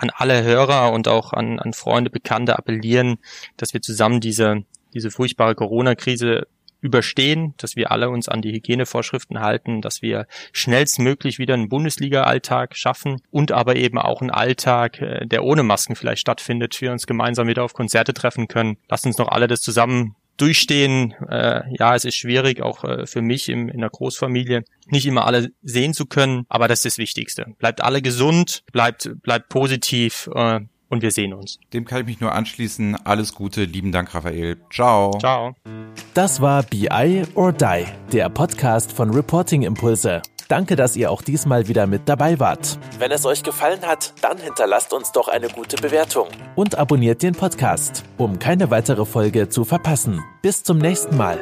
[0.01, 3.19] an alle Hörer und auch an, an Freunde, Bekannte appellieren,
[3.55, 4.63] dass wir zusammen diese,
[4.95, 6.47] diese furchtbare Corona-Krise
[6.81, 12.75] überstehen, dass wir alle uns an die Hygienevorschriften halten, dass wir schnellstmöglich wieder einen Bundesliga-Alltag
[12.75, 17.07] schaffen und aber eben auch einen Alltag, äh, der ohne Masken vielleicht stattfindet, wir uns
[17.07, 18.77] gemeinsam wieder auf Konzerte treffen können.
[18.89, 21.13] Lasst uns noch alle das zusammen durchstehen.
[21.29, 25.25] Äh, ja, es ist schwierig, auch äh, für mich im, in der Großfamilie, nicht immer
[25.25, 27.45] alle sehen zu können, aber das ist das Wichtigste.
[27.59, 30.29] Bleibt alle gesund, bleibt, bleibt positiv.
[30.33, 30.61] Äh,
[30.91, 31.57] und wir sehen uns.
[31.73, 32.97] Dem kann ich mich nur anschließen.
[33.05, 34.57] Alles Gute, lieben Dank, Raphael.
[34.71, 35.17] Ciao.
[35.19, 35.55] Ciao.
[36.13, 40.21] Das war BI or Die, der Podcast von Reporting Impulse.
[40.47, 42.77] Danke, dass ihr auch diesmal wieder mit dabei wart.
[42.99, 46.27] Wenn es euch gefallen hat, dann hinterlasst uns doch eine gute Bewertung.
[46.55, 50.21] Und abonniert den Podcast, um keine weitere Folge zu verpassen.
[50.41, 51.41] Bis zum nächsten Mal.